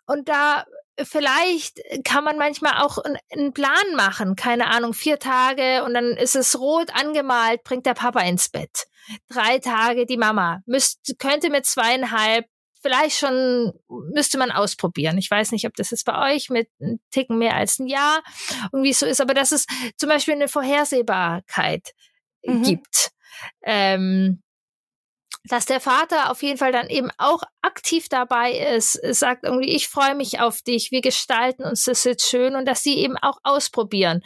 Und 0.06 0.28
da 0.28 0.66
vielleicht 1.02 1.80
kann 2.04 2.24
man 2.24 2.36
manchmal 2.38 2.82
auch 2.82 2.98
einen 3.30 3.52
Plan 3.52 3.94
machen, 3.96 4.36
keine 4.36 4.68
Ahnung, 4.68 4.94
vier 4.94 5.18
Tage 5.18 5.84
und 5.84 5.94
dann 5.94 6.16
ist 6.16 6.36
es 6.36 6.58
rot 6.58 6.94
angemalt, 6.94 7.62
bringt 7.64 7.86
der 7.86 7.94
Papa 7.94 8.20
ins 8.20 8.48
Bett. 8.48 8.86
Drei 9.28 9.58
Tage 9.58 10.06
die 10.06 10.16
Mama. 10.16 10.60
Müsst, 10.66 11.14
könnte 11.18 11.50
mit 11.50 11.66
zweieinhalb 11.66 12.46
vielleicht 12.82 13.16
schon 13.16 13.72
müsste 14.12 14.38
man 14.38 14.50
ausprobieren. 14.50 15.16
Ich 15.16 15.30
weiß 15.30 15.52
nicht, 15.52 15.66
ob 15.66 15.74
das 15.74 15.92
jetzt 15.92 16.04
bei 16.04 16.34
euch 16.34 16.50
mit 16.50 16.68
einem 16.80 17.00
Ticken 17.10 17.38
mehr 17.38 17.54
als 17.54 17.78
ein 17.78 17.86
Jahr 17.86 18.22
irgendwie 18.72 18.92
so 18.92 19.06
ist, 19.06 19.20
aber 19.20 19.34
dass 19.34 19.52
es 19.52 19.66
zum 19.96 20.08
Beispiel 20.08 20.34
eine 20.34 20.48
Vorhersehbarkeit 20.48 21.92
mhm. 22.44 22.62
gibt. 22.62 23.12
Ähm, 23.62 24.41
dass 25.44 25.66
der 25.66 25.80
Vater 25.80 26.30
auf 26.30 26.42
jeden 26.42 26.58
Fall 26.58 26.72
dann 26.72 26.88
eben 26.88 27.10
auch 27.18 27.42
aktiv 27.62 28.08
dabei 28.08 28.52
ist, 28.52 28.92
sagt 29.14 29.44
irgendwie, 29.44 29.74
ich 29.74 29.88
freue 29.88 30.14
mich 30.14 30.40
auf 30.40 30.62
dich, 30.62 30.92
wir 30.92 31.00
gestalten 31.00 31.64
uns 31.64 31.84
das 31.84 32.04
jetzt 32.04 32.28
schön 32.28 32.54
und 32.54 32.66
dass 32.66 32.82
sie 32.82 32.98
eben 32.98 33.16
auch 33.16 33.38
ausprobieren. 33.42 34.22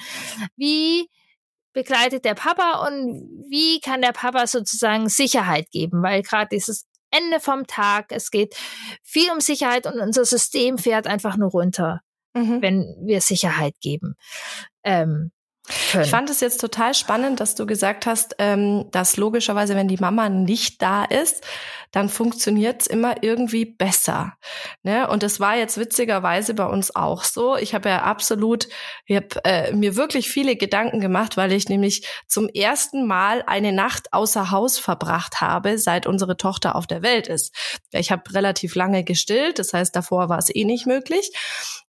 Wie 0.56 1.08
begleitet 1.72 2.24
der 2.24 2.34
Papa 2.34 2.86
und 2.86 3.46
wie 3.50 3.80
kann 3.80 4.02
der 4.02 4.12
Papa 4.12 4.46
sozusagen 4.46 5.08
Sicherheit 5.08 5.70
geben, 5.70 6.02
weil 6.02 6.22
gerade 6.22 6.48
dieses 6.52 6.86
Ende 7.10 7.40
vom 7.40 7.66
Tag, 7.66 8.06
es 8.10 8.30
geht 8.30 8.54
viel 9.02 9.30
um 9.30 9.40
Sicherheit 9.40 9.86
und 9.86 10.00
unser 10.00 10.24
System 10.24 10.78
fährt 10.78 11.06
einfach 11.06 11.36
nur 11.36 11.50
runter, 11.50 12.00
mhm. 12.34 12.62
wenn 12.62 12.96
wir 13.04 13.20
Sicherheit 13.20 13.74
geben. 13.80 14.16
Ähm, 14.84 15.32
können. 15.90 16.04
Ich 16.04 16.10
fand 16.10 16.30
es 16.30 16.40
jetzt 16.40 16.60
total 16.60 16.94
spannend, 16.94 17.40
dass 17.40 17.54
du 17.54 17.66
gesagt 17.66 18.06
hast, 18.06 18.36
ähm, 18.38 18.86
dass 18.90 19.16
logischerweise, 19.16 19.74
wenn 19.74 19.88
die 19.88 19.96
Mama 19.96 20.28
nicht 20.28 20.82
da 20.82 21.04
ist, 21.04 21.44
dann 21.92 22.08
funktioniert 22.08 22.82
es 22.82 22.86
immer 22.86 23.22
irgendwie 23.22 23.64
besser. 23.64 24.34
Ne? 24.82 25.08
Und 25.08 25.22
das 25.22 25.40
war 25.40 25.56
jetzt 25.56 25.78
witzigerweise 25.78 26.52
bei 26.52 26.66
uns 26.66 26.94
auch 26.94 27.24
so. 27.24 27.56
Ich 27.56 27.74
habe 27.74 27.88
ja 27.88 28.02
absolut, 28.02 28.68
ich 29.06 29.16
habe 29.16 29.28
äh, 29.44 29.72
mir 29.72 29.96
wirklich 29.96 30.28
viele 30.28 30.56
Gedanken 30.56 31.00
gemacht, 31.00 31.38
weil 31.38 31.52
ich 31.52 31.70
nämlich 31.70 32.06
zum 32.26 32.48
ersten 32.48 33.06
Mal 33.06 33.42
eine 33.46 33.72
Nacht 33.72 34.12
außer 34.12 34.50
Haus 34.50 34.78
verbracht 34.78 35.40
habe, 35.40 35.78
seit 35.78 36.06
unsere 36.06 36.36
Tochter 36.36 36.76
auf 36.76 36.86
der 36.86 37.02
Welt 37.02 37.28
ist. 37.28 37.54
Ich 37.92 38.10
habe 38.10 38.22
relativ 38.34 38.74
lange 38.74 39.02
gestillt, 39.02 39.58
das 39.58 39.72
heißt, 39.72 39.96
davor 39.96 40.28
war 40.28 40.38
es 40.38 40.54
eh 40.54 40.64
nicht 40.64 40.86
möglich. 40.86 41.30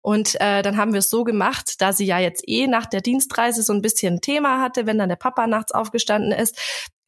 Und 0.08 0.40
äh, 0.40 0.62
dann 0.62 0.78
haben 0.78 0.94
wir 0.94 1.00
es 1.00 1.10
so 1.10 1.26
gemacht, 1.26 1.82
da 1.82 1.92
sie 1.92 2.06
ja 2.06 2.18
jetzt 2.18 2.42
eh 2.48 2.66
nach 2.68 2.86
der 2.86 3.02
Dienstreise 3.02 3.62
so 3.62 3.74
ein 3.74 3.82
bisschen 3.82 4.22
Thema 4.22 4.62
hatte, 4.62 4.86
wenn 4.86 4.98
dann 4.98 5.10
der 5.10 5.18
Papa 5.18 5.48
nachts 5.48 5.74
aufgestanden 5.74 6.32
ist, 6.32 6.58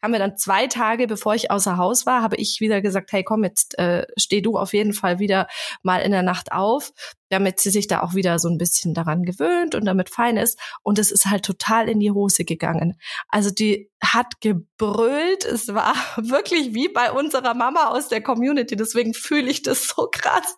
haben 0.03 0.11
wir 0.11 0.19
dann 0.19 0.35
zwei 0.35 0.67
Tage, 0.67 1.07
bevor 1.07 1.33
ich 1.33 1.49
außer 1.49 1.77
Haus 1.77 2.05
war, 2.05 2.21
habe 2.21 2.35
ich 2.35 2.57
wieder 2.59 2.81
gesagt, 2.81 3.13
hey 3.13 3.23
komm, 3.23 3.45
jetzt 3.45 3.79
äh, 3.79 4.05
steh 4.17 4.41
du 4.41 4.57
auf 4.57 4.73
jeden 4.73 4.91
Fall 4.91 5.17
wieder 5.17 5.47
mal 5.81 5.99
in 5.99 6.11
der 6.11 6.23
Nacht 6.23 6.51
auf, 6.51 6.91
damit 7.29 7.59
sie 7.59 7.69
sich 7.69 7.87
da 7.87 8.01
auch 8.01 8.15
wieder 8.15 8.39
so 8.39 8.49
ein 8.49 8.57
bisschen 8.57 8.93
daran 8.93 9.23
gewöhnt 9.23 9.75
und 9.75 9.85
damit 9.85 10.09
fein 10.09 10.37
ist. 10.37 10.59
Und 10.83 10.99
es 10.99 11.11
ist 11.11 11.27
halt 11.27 11.45
total 11.45 11.87
in 11.87 11.99
die 11.99 12.11
Hose 12.11 12.43
gegangen. 12.45 12.99
Also 13.27 13.51
die 13.51 13.89
hat 14.01 14.41
gebrüllt. 14.41 15.45
Es 15.45 15.73
war 15.73 15.93
wirklich 16.17 16.73
wie 16.73 16.87
bei 16.87 17.11
unserer 17.11 17.53
Mama 17.53 17.87
aus 17.87 18.07
der 18.07 18.21
Community. 18.21 18.75
Deswegen 18.75 19.13
fühle 19.13 19.49
ich 19.49 19.61
das 19.61 19.87
so 19.87 20.07
krass. 20.11 20.55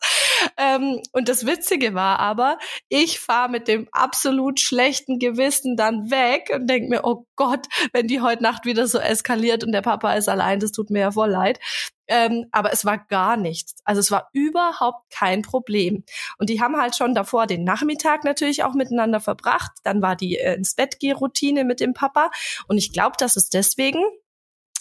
Ähm, 0.58 1.02
und 1.12 1.30
das 1.30 1.46
Witzige 1.46 1.94
war 1.94 2.20
aber, 2.20 2.58
ich 2.90 3.20
fahre 3.20 3.50
mit 3.50 3.68
dem 3.68 3.88
absolut 3.92 4.60
schlechten 4.60 5.20
Gewissen 5.20 5.76
dann 5.76 6.12
weg 6.12 6.52
und 6.54 6.68
denke 6.68 6.90
mir, 6.90 7.02
oh 7.04 7.26
Gott, 7.36 7.68
wenn 7.94 8.08
die 8.08 8.22
heute 8.22 8.44
Nacht 8.44 8.66
wieder 8.66 8.88
so 8.88 9.00
eskaliert 9.00 9.64
und 9.64 9.72
der 9.72 9.82
Papa 9.82 10.14
ist 10.14 10.30
allein, 10.30 10.60
das 10.60 10.72
tut 10.72 10.90
mir 10.90 11.00
ja 11.00 11.12
voll 11.12 11.30
leid. 11.30 11.60
Ähm, 12.08 12.48
aber 12.52 12.74
es 12.74 12.86
war 12.86 12.98
gar 12.98 13.38
nichts. 13.38 13.76
Also 13.86 14.00
es 14.00 14.12
war 14.12 14.30
überhaupt 14.34 15.12
kein 15.12 15.42
Problem. 15.42 16.04
Und 16.38 16.50
die 16.50 16.62
haben 16.62 16.78
halt 16.78 16.96
schon 16.96 17.16
davor 17.16 17.48
den 17.48 17.64
Nachmittag 17.64 18.24
natürlich 18.24 18.64
auch 18.64 18.74
miteinander 18.74 19.20
verbracht. 19.20 19.72
Dann 19.84 20.02
war 20.02 20.16
die 20.16 20.38
äh, 20.38 20.56
ins 20.56 20.76
Bett 20.76 20.98
Routine 21.20 21.64
mit 21.64 21.80
dem 21.80 21.94
Papa. 21.94 22.32
Und 22.68 22.78
ich 22.78 22.92
glaube, 22.94 23.16
dass 23.18 23.36
es 23.36 23.50
deswegen 23.50 24.04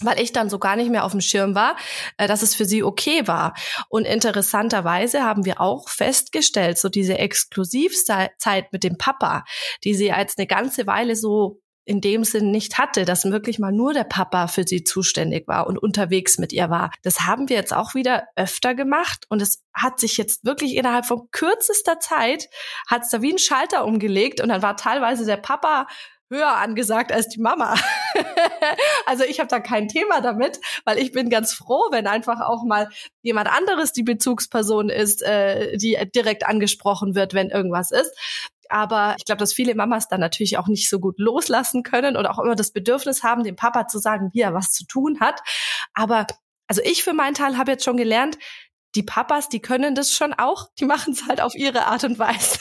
weil 0.03 0.21
ich 0.21 0.33
dann 0.33 0.49
so 0.49 0.59
gar 0.59 0.77
nicht 0.77 0.91
mehr 0.91 1.05
auf 1.05 1.13
dem 1.13 1.21
Schirm 1.21 1.55
war, 1.55 1.77
äh, 2.17 2.27
dass 2.27 2.43
es 2.43 2.55
für 2.55 2.65
sie 2.65 2.83
okay 2.83 3.27
war. 3.27 3.55
Und 3.89 4.07
interessanterweise 4.07 5.25
haben 5.25 5.45
wir 5.45 5.61
auch 5.61 5.89
festgestellt, 5.89 6.79
so 6.79 6.89
diese 6.89 7.19
Exklusivzeit 7.19 8.73
mit 8.73 8.83
dem 8.83 8.97
Papa, 8.97 9.45
die 9.85 9.95
sie 9.95 10.13
als 10.13 10.39
eine 10.39 10.47
ganze 10.47 10.87
Weile 10.87 11.17
so 11.17 11.61
in 11.91 12.01
dem 12.01 12.23
Sinn 12.23 12.53
nicht 12.53 12.79
hatte, 12.79 13.05
dass 13.05 13.25
wirklich 13.25 13.59
mal 13.59 13.73
nur 13.73 13.93
der 13.93 14.05
Papa 14.05 14.47
für 14.47 14.63
sie 14.65 14.85
zuständig 14.85 15.49
war 15.49 15.67
und 15.67 15.77
unterwegs 15.77 16.39
mit 16.39 16.53
ihr 16.53 16.71
war. 16.71 16.93
Das 17.03 17.23
haben 17.23 17.49
wir 17.49 17.57
jetzt 17.57 17.75
auch 17.75 17.97
wieder 17.97 18.29
öfter 18.37 18.77
gemacht 18.77 19.27
und 19.29 19.43
es 19.43 19.65
hat 19.75 19.99
sich 19.99 20.17
jetzt 20.17 20.45
wirklich 20.45 20.77
innerhalb 20.77 21.05
von 21.05 21.27
kürzester 21.33 21.99
Zeit 21.99 22.49
hat 22.87 23.03
es 23.03 23.09
da 23.09 23.23
wie 23.23 23.33
ein 23.33 23.39
Schalter 23.39 23.85
umgelegt 23.85 24.41
und 24.41 24.51
dann 24.51 24.63
war 24.63 24.77
teilweise 24.77 25.27
der 25.27 25.37
Papa 25.37 25.89
höher 26.31 26.59
angesagt 26.59 27.11
als 27.11 27.29
die 27.29 27.41
Mama. 27.41 27.75
also 29.07 29.25
ich 29.25 29.41
habe 29.41 29.49
da 29.49 29.59
kein 29.59 29.89
Thema 29.89 30.21
damit, 30.21 30.61
weil 30.85 30.97
ich 30.99 31.11
bin 31.11 31.29
ganz 31.29 31.53
froh, 31.53 31.89
wenn 31.91 32.07
einfach 32.07 32.41
auch 32.41 32.63
mal 32.65 32.89
jemand 33.23 33.49
anderes 33.49 33.93
die 33.93 34.05
Bezugsperson 34.05 34.91
ist, 34.91 35.23
äh, 35.23 35.77
die 35.77 35.99
direkt 36.15 36.47
angesprochen 36.47 37.17
wird, 37.17 37.35
wenn 37.35 37.51
irgendwas 37.51 37.91
ist. 37.91 38.13
Aber 38.71 39.15
ich 39.19 39.25
glaube, 39.25 39.39
dass 39.41 39.53
viele 39.53 39.75
Mamas 39.75 40.09
dann 40.09 40.21
natürlich 40.21 40.59
auch 40.59 40.69
nicht 40.69 40.89
so 40.89 41.01
gut 41.01 41.19
loslassen 41.19 41.83
können 41.83 42.17
oder 42.17 42.31
auch 42.31 42.39
immer 42.39 42.55
das 42.55 42.73
Bedürfnis 42.73 43.23
haben, 43.23 43.45
dem 43.45 43.57
Papa 43.57 43.89
zu 43.89 43.99
sagen, 43.99 44.31
wie 44.33 44.41
er 44.41 44.55
was 44.55 44.73
zu 44.73 44.87
tun 44.87 45.21
hat. 45.21 45.41
Aber 45.93 46.27
also 46.69 46.83
ich 46.85 47.03
für 47.03 47.13
meinen 47.13 47.35
Teil 47.35 47.59
habe 47.59 47.73
jetzt 47.73 47.85
schon 47.85 47.97
gelernt, 47.97 48.39
die 48.95 49.03
Papas, 49.03 49.49
die 49.49 49.61
können 49.61 49.95
das 49.95 50.13
schon 50.13 50.33
auch, 50.33 50.69
die 50.79 50.85
machen 50.85 51.13
es 51.13 51.27
halt 51.27 51.41
auf 51.41 51.55
ihre 51.55 51.87
Art 51.87 52.05
und 52.05 52.19
Weise. 52.19 52.59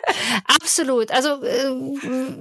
Absolut. 0.46 1.10
Also 1.10 1.42
äh, 1.42 1.68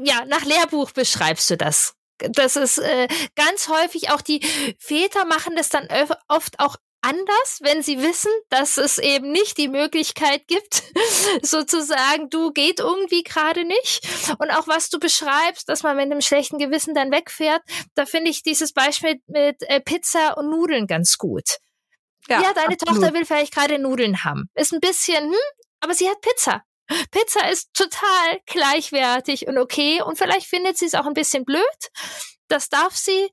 ja, 0.03 0.25
nach 0.27 0.45
Lehrbuch 0.45 0.91
beschreibst 0.91 1.49
du 1.49 1.57
das. 1.57 1.95
Das 2.17 2.55
ist 2.57 2.79
äh, 2.79 3.07
ganz 3.35 3.69
häufig 3.69 4.11
auch 4.11 4.21
die 4.21 4.41
Väter 4.77 5.25
machen 5.25 5.55
das 5.55 5.69
dann 5.69 5.87
oft 6.27 6.59
auch 6.59 6.75
anders, 7.01 7.59
wenn 7.61 7.81
sie 7.81 8.01
wissen, 8.01 8.31
dass 8.49 8.77
es 8.77 8.97
eben 8.97 9.31
nicht 9.31 9.57
die 9.57 9.67
Möglichkeit 9.67 10.47
gibt, 10.47 10.83
sozusagen, 11.41 12.29
du 12.29 12.51
geht 12.51 12.79
irgendwie 12.79 13.23
gerade 13.23 13.65
nicht. 13.65 14.07
Und 14.39 14.51
auch 14.51 14.67
was 14.67 14.89
du 14.89 14.99
beschreibst, 14.99 15.69
dass 15.69 15.83
man 15.83 15.95
mit 15.95 16.05
einem 16.05 16.21
schlechten 16.21 16.57
Gewissen 16.57 16.93
dann 16.93 17.11
wegfährt, 17.11 17.61
da 17.95 18.05
finde 18.05 18.31
ich 18.31 18.43
dieses 18.43 18.73
Beispiel 18.73 19.21
mit 19.27 19.57
äh, 19.63 19.81
Pizza 19.81 20.37
und 20.37 20.49
Nudeln 20.49 20.87
ganz 20.87 21.17
gut. 21.17 21.57
Ja, 22.27 22.41
ja 22.41 22.53
deine 22.53 22.73
absolut. 22.73 23.01
Tochter 23.01 23.13
will 23.13 23.25
vielleicht 23.25 23.53
gerade 23.53 23.79
Nudeln 23.79 24.23
haben. 24.23 24.49
Ist 24.55 24.73
ein 24.73 24.79
bisschen, 24.79 25.25
hm, 25.25 25.35
aber 25.79 25.93
sie 25.93 26.09
hat 26.09 26.21
Pizza. 26.21 26.63
Pizza 27.11 27.49
ist 27.49 27.73
total 27.73 28.39
gleichwertig 28.47 29.47
und 29.47 29.57
okay 29.57 30.01
und 30.01 30.17
vielleicht 30.17 30.47
findet 30.47 30.77
sie 30.77 30.85
es 30.85 30.95
auch 30.95 31.05
ein 31.05 31.13
bisschen 31.13 31.45
blöd. 31.45 31.63
Das 32.47 32.69
darf 32.69 32.95
sie. 32.95 33.29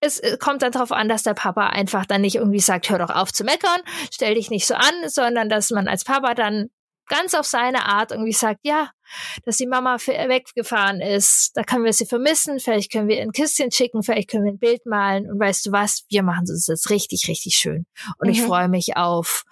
Es 0.00 0.18
äh, 0.20 0.36
kommt 0.38 0.62
dann 0.62 0.72
darauf 0.72 0.92
an, 0.92 1.08
dass 1.08 1.22
der 1.22 1.34
Papa 1.34 1.68
einfach 1.68 2.06
dann 2.06 2.20
nicht 2.20 2.36
irgendwie 2.36 2.60
sagt, 2.60 2.90
hör 2.90 2.98
doch 2.98 3.10
auf 3.10 3.32
zu 3.32 3.44
meckern, 3.44 3.80
stell 4.12 4.34
dich 4.34 4.50
nicht 4.50 4.66
so 4.66 4.74
an, 4.74 4.94
sondern 5.06 5.48
dass 5.48 5.70
man 5.70 5.88
als 5.88 6.04
Papa 6.04 6.34
dann 6.34 6.68
ganz 7.08 7.34
auf 7.34 7.46
seine 7.46 7.86
Art 7.86 8.12
irgendwie 8.12 8.32
sagt, 8.32 8.60
ja, 8.62 8.90
dass 9.44 9.56
die 9.56 9.66
Mama 9.66 9.96
weggefahren 9.96 11.00
ist, 11.00 11.52
da 11.54 11.62
können 11.62 11.84
wir 11.84 11.92
sie 11.92 12.06
vermissen, 12.06 12.60
vielleicht 12.60 12.92
können 12.92 13.08
wir 13.08 13.20
ein 13.20 13.32
Kistchen 13.32 13.70
schicken, 13.70 14.02
vielleicht 14.02 14.30
können 14.30 14.44
wir 14.44 14.52
ein 14.52 14.58
Bild 14.58 14.86
malen 14.86 15.30
und 15.30 15.40
weißt 15.40 15.66
du 15.66 15.72
was, 15.72 16.04
wir 16.10 16.22
machen 16.22 16.44
es 16.44 16.66
jetzt 16.66 16.90
richtig, 16.90 17.26
richtig 17.28 17.56
schön. 17.56 17.86
Und 18.18 18.28
mhm. 18.28 18.34
ich 18.34 18.42
freue 18.42 18.68
mich 18.68 18.96
auf 18.96 19.44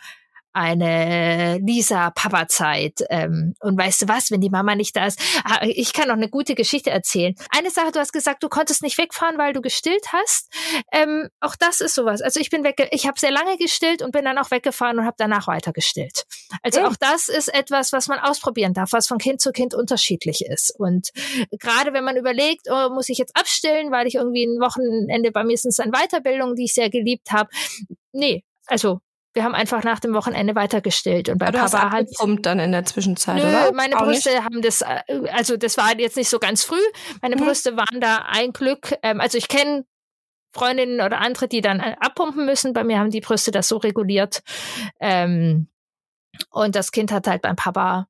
eine 0.56 1.58
Lisa-Papa-Zeit. 1.58 3.04
Ähm, 3.10 3.54
und 3.60 3.78
weißt 3.78 4.02
du 4.02 4.08
was, 4.08 4.30
wenn 4.30 4.40
die 4.40 4.48
Mama 4.48 4.74
nicht 4.74 4.96
da 4.96 5.06
ist, 5.06 5.20
ah, 5.44 5.60
ich 5.62 5.92
kann 5.92 6.08
noch 6.08 6.14
eine 6.14 6.30
gute 6.30 6.54
Geschichte 6.54 6.90
erzählen. 6.90 7.34
Eine 7.50 7.70
Sache, 7.70 7.92
du 7.92 8.00
hast 8.00 8.12
gesagt, 8.12 8.42
du 8.42 8.48
konntest 8.48 8.82
nicht 8.82 8.96
wegfahren, 8.96 9.36
weil 9.36 9.52
du 9.52 9.60
gestillt 9.60 10.12
hast. 10.14 10.50
Ähm, 10.92 11.28
auch 11.40 11.56
das 11.56 11.82
ist 11.82 11.94
sowas. 11.94 12.22
Also 12.22 12.40
ich 12.40 12.48
bin 12.48 12.64
weg, 12.64 12.88
ich 12.90 13.06
habe 13.06 13.20
sehr 13.20 13.30
lange 13.30 13.58
gestillt 13.58 14.00
und 14.00 14.12
bin 14.12 14.24
dann 14.24 14.38
auch 14.38 14.50
weggefahren 14.50 14.98
und 14.98 15.04
habe 15.04 15.16
danach 15.18 15.46
weiter 15.46 15.74
gestillt. 15.74 16.24
Also 16.62 16.80
auch 16.80 16.96
das 16.96 17.28
ist 17.28 17.52
etwas, 17.52 17.92
was 17.92 18.08
man 18.08 18.18
ausprobieren 18.18 18.72
darf, 18.72 18.92
was 18.92 19.06
von 19.06 19.18
Kind 19.18 19.42
zu 19.42 19.52
Kind 19.52 19.74
unterschiedlich 19.74 20.46
ist. 20.46 20.74
Und 20.78 21.10
gerade 21.50 21.92
wenn 21.92 22.04
man 22.04 22.16
überlegt, 22.16 22.68
oh, 22.70 22.88
muss 22.88 23.10
ich 23.10 23.18
jetzt 23.18 23.36
abstillen, 23.36 23.90
weil 23.92 24.06
ich 24.06 24.14
irgendwie 24.14 24.44
ein 24.44 24.58
Wochenende 24.58 25.32
bei 25.32 25.44
mir 25.44 25.58
sind 25.58 25.78
an 25.80 25.92
Weiterbildung, 25.92 26.54
die 26.54 26.64
ich 26.64 26.72
sehr 26.72 26.88
geliebt 26.88 27.30
habe. 27.30 27.50
Nee, 28.12 28.42
also 28.66 29.00
wir 29.36 29.44
haben 29.44 29.54
einfach 29.54 29.84
nach 29.84 30.00
dem 30.00 30.14
Wochenende 30.14 30.54
weitergestellt 30.54 31.28
und 31.28 31.36
bei 31.36 31.48
Aber 31.48 31.58
Papa 31.58 31.90
hat 31.90 32.06
dann 32.40 32.58
in 32.58 32.72
der 32.72 32.86
Zwischenzeit, 32.86 33.36
nö, 33.36 33.42
oder? 33.42 33.72
Meine 33.74 33.94
Brüste 33.94 34.30
nicht? 34.30 34.42
haben 34.42 34.62
das, 34.62 34.80
äh, 34.80 35.28
also 35.30 35.58
das 35.58 35.76
war 35.76 35.96
jetzt 35.98 36.16
nicht 36.16 36.30
so 36.30 36.38
ganz 36.38 36.64
früh. 36.64 36.80
Meine 37.20 37.36
mhm. 37.36 37.40
Brüste 37.40 37.76
waren 37.76 38.00
da 38.00 38.24
ein 38.28 38.52
Glück. 38.54 38.94
Ähm, 39.02 39.20
also 39.20 39.36
ich 39.36 39.48
kenne 39.48 39.84
Freundinnen 40.52 41.02
oder 41.02 41.20
andere, 41.20 41.48
die 41.48 41.60
dann 41.60 41.80
äh, 41.80 41.96
abpumpen 42.00 42.46
müssen. 42.46 42.72
Bei 42.72 42.82
mir 42.82 42.98
haben 42.98 43.10
die 43.10 43.20
Brüste 43.20 43.50
das 43.50 43.68
so 43.68 43.76
reguliert. 43.76 44.42
Ähm, 45.00 45.68
und 46.50 46.74
das 46.74 46.90
Kind 46.90 47.12
hat 47.12 47.26
halt 47.26 47.42
beim 47.42 47.56
Papa 47.56 48.08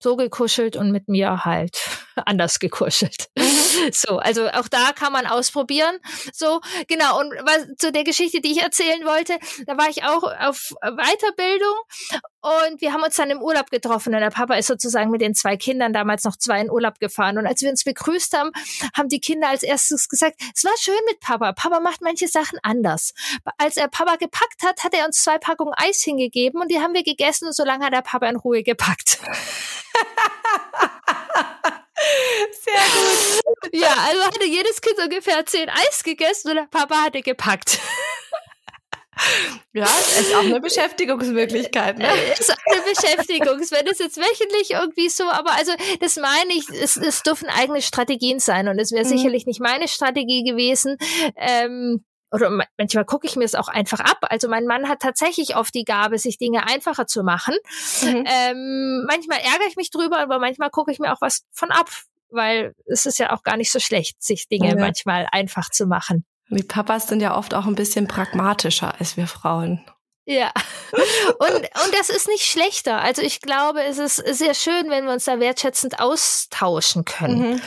so 0.00 0.16
gekuschelt 0.16 0.76
und 0.76 0.92
mit 0.92 1.08
mir 1.08 1.46
halt 1.46 1.80
anders 2.26 2.58
gekuschelt. 2.58 3.28
Mhm. 3.38 3.47
So, 3.92 4.18
also 4.18 4.48
auch 4.48 4.68
da 4.68 4.92
kann 4.92 5.12
man 5.12 5.26
ausprobieren. 5.26 5.98
So, 6.32 6.60
genau. 6.86 7.18
Und 7.20 7.32
was 7.42 7.66
zu 7.78 7.92
der 7.92 8.04
Geschichte, 8.04 8.40
die 8.40 8.52
ich 8.52 8.62
erzählen 8.62 9.04
wollte, 9.04 9.38
da 9.66 9.76
war 9.76 9.88
ich 9.88 10.04
auch 10.04 10.22
auf 10.22 10.72
Weiterbildung 10.82 11.74
und 12.40 12.80
wir 12.80 12.92
haben 12.92 13.02
uns 13.02 13.16
dann 13.16 13.30
im 13.30 13.42
Urlaub 13.42 13.68
getroffen 13.70 14.14
und 14.14 14.20
der 14.20 14.30
Papa 14.30 14.54
ist 14.54 14.68
sozusagen 14.68 15.10
mit 15.10 15.20
den 15.20 15.34
zwei 15.34 15.56
Kindern 15.56 15.92
damals 15.92 16.22
noch 16.24 16.36
zwei 16.36 16.60
in 16.60 16.70
Urlaub 16.70 17.00
gefahren. 17.00 17.36
Und 17.36 17.46
als 17.46 17.62
wir 17.62 17.70
uns 17.70 17.82
begrüßt 17.82 18.36
haben, 18.36 18.52
haben 18.96 19.08
die 19.08 19.18
Kinder 19.20 19.48
als 19.48 19.64
erstes 19.64 20.08
gesagt, 20.08 20.40
es 20.54 20.62
war 20.64 20.72
schön 20.78 20.98
mit 21.06 21.18
Papa. 21.20 21.52
Papa 21.52 21.80
macht 21.80 22.00
manche 22.00 22.28
Sachen 22.28 22.58
anders. 22.62 23.12
Als 23.58 23.76
er 23.76 23.88
Papa 23.88 24.16
gepackt 24.16 24.62
hat, 24.64 24.84
hat 24.84 24.94
er 24.94 25.06
uns 25.06 25.22
zwei 25.22 25.38
Packungen 25.38 25.74
Eis 25.76 26.02
hingegeben 26.02 26.60
und 26.60 26.70
die 26.70 26.78
haben 26.78 26.94
wir 26.94 27.02
gegessen 27.02 27.46
und 27.46 27.56
so 27.56 27.64
lange 27.64 27.84
hat 27.86 27.92
der 27.92 28.02
Papa 28.02 28.28
in 28.28 28.36
Ruhe 28.36 28.62
gepackt. 28.62 29.18
Sehr 32.62 32.84
gut. 32.94 33.67
Ja, 33.80 33.94
also 34.08 34.22
hatte 34.24 34.46
jedes 34.46 34.80
Kind 34.80 34.98
ungefähr 34.98 35.44
zehn 35.46 35.68
Eis 35.68 36.02
gegessen 36.02 36.50
und 36.50 36.56
der 36.56 36.66
Papa 36.70 37.02
hatte 37.02 37.22
gepackt. 37.22 37.78
Ja, 39.72 39.84
ist 39.84 40.34
auch 40.34 40.44
eine 40.44 40.60
Beschäftigungsmöglichkeit. 40.60 41.98
Ne? 41.98 42.08
Ist 42.38 42.50
eine 42.50 42.82
Beschäftigung. 42.82 43.58
Wenn 43.70 43.86
es 43.88 43.98
jetzt 43.98 44.16
wöchentlich 44.16 44.70
irgendwie 44.70 45.08
so, 45.08 45.24
aber 45.24 45.52
also 45.52 45.72
das 46.00 46.16
meine 46.16 46.52
ich, 46.52 46.68
es, 46.68 46.96
es 46.96 47.22
dürfen 47.22 47.48
eigene 47.48 47.82
Strategien 47.82 48.38
sein 48.38 48.68
und 48.68 48.78
es 48.78 48.92
wäre 48.92 49.04
mhm. 49.04 49.08
sicherlich 49.08 49.46
nicht 49.46 49.60
meine 49.60 49.88
Strategie 49.88 50.44
gewesen. 50.44 50.96
Ähm, 51.36 52.04
oder 52.30 52.50
manchmal 52.76 53.04
gucke 53.06 53.26
ich 53.26 53.36
mir 53.36 53.44
es 53.44 53.54
auch 53.54 53.68
einfach 53.68 54.00
ab. 54.00 54.18
Also 54.22 54.48
mein 54.48 54.66
Mann 54.66 54.88
hat 54.88 55.00
tatsächlich 55.00 55.56
oft 55.56 55.74
die 55.74 55.84
Gabe, 55.84 56.18
sich 56.18 56.38
Dinge 56.38 56.66
einfacher 56.66 57.06
zu 57.06 57.22
machen. 57.22 57.56
Mhm. 58.02 58.24
Ähm, 58.26 59.04
manchmal 59.08 59.38
ärgere 59.38 59.66
ich 59.68 59.76
mich 59.76 59.90
drüber, 59.90 60.18
aber 60.18 60.38
manchmal 60.38 60.70
gucke 60.70 60.92
ich 60.92 60.98
mir 60.98 61.12
auch 61.12 61.20
was 61.20 61.44
von 61.52 61.70
ab, 61.70 61.88
weil 62.30 62.74
es 62.86 63.06
ist 63.06 63.18
ja 63.18 63.32
auch 63.32 63.42
gar 63.42 63.56
nicht 63.56 63.72
so 63.72 63.80
schlecht, 63.80 64.22
sich 64.22 64.48
Dinge 64.48 64.70
ja. 64.70 64.76
manchmal 64.76 65.26
einfach 65.32 65.70
zu 65.70 65.86
machen. 65.86 66.24
Die 66.50 66.62
Papas 66.62 67.08
sind 67.08 67.20
ja 67.20 67.36
oft 67.36 67.54
auch 67.54 67.66
ein 67.66 67.74
bisschen 67.74 68.08
pragmatischer 68.08 68.94
als 68.98 69.16
wir 69.16 69.26
Frauen. 69.26 69.84
Ja. 70.24 70.52
Und, 70.92 71.54
und 71.54 71.94
das 71.98 72.10
ist 72.10 72.28
nicht 72.28 72.44
schlechter. 72.44 73.00
Also 73.00 73.22
ich 73.22 73.40
glaube, 73.40 73.82
es 73.84 73.98
ist 73.98 74.16
sehr 74.16 74.54
schön, 74.54 74.90
wenn 74.90 75.04
wir 75.04 75.12
uns 75.12 75.24
da 75.24 75.40
wertschätzend 75.40 76.00
austauschen 76.00 77.04
können. 77.04 77.52
Mhm. 77.52 77.60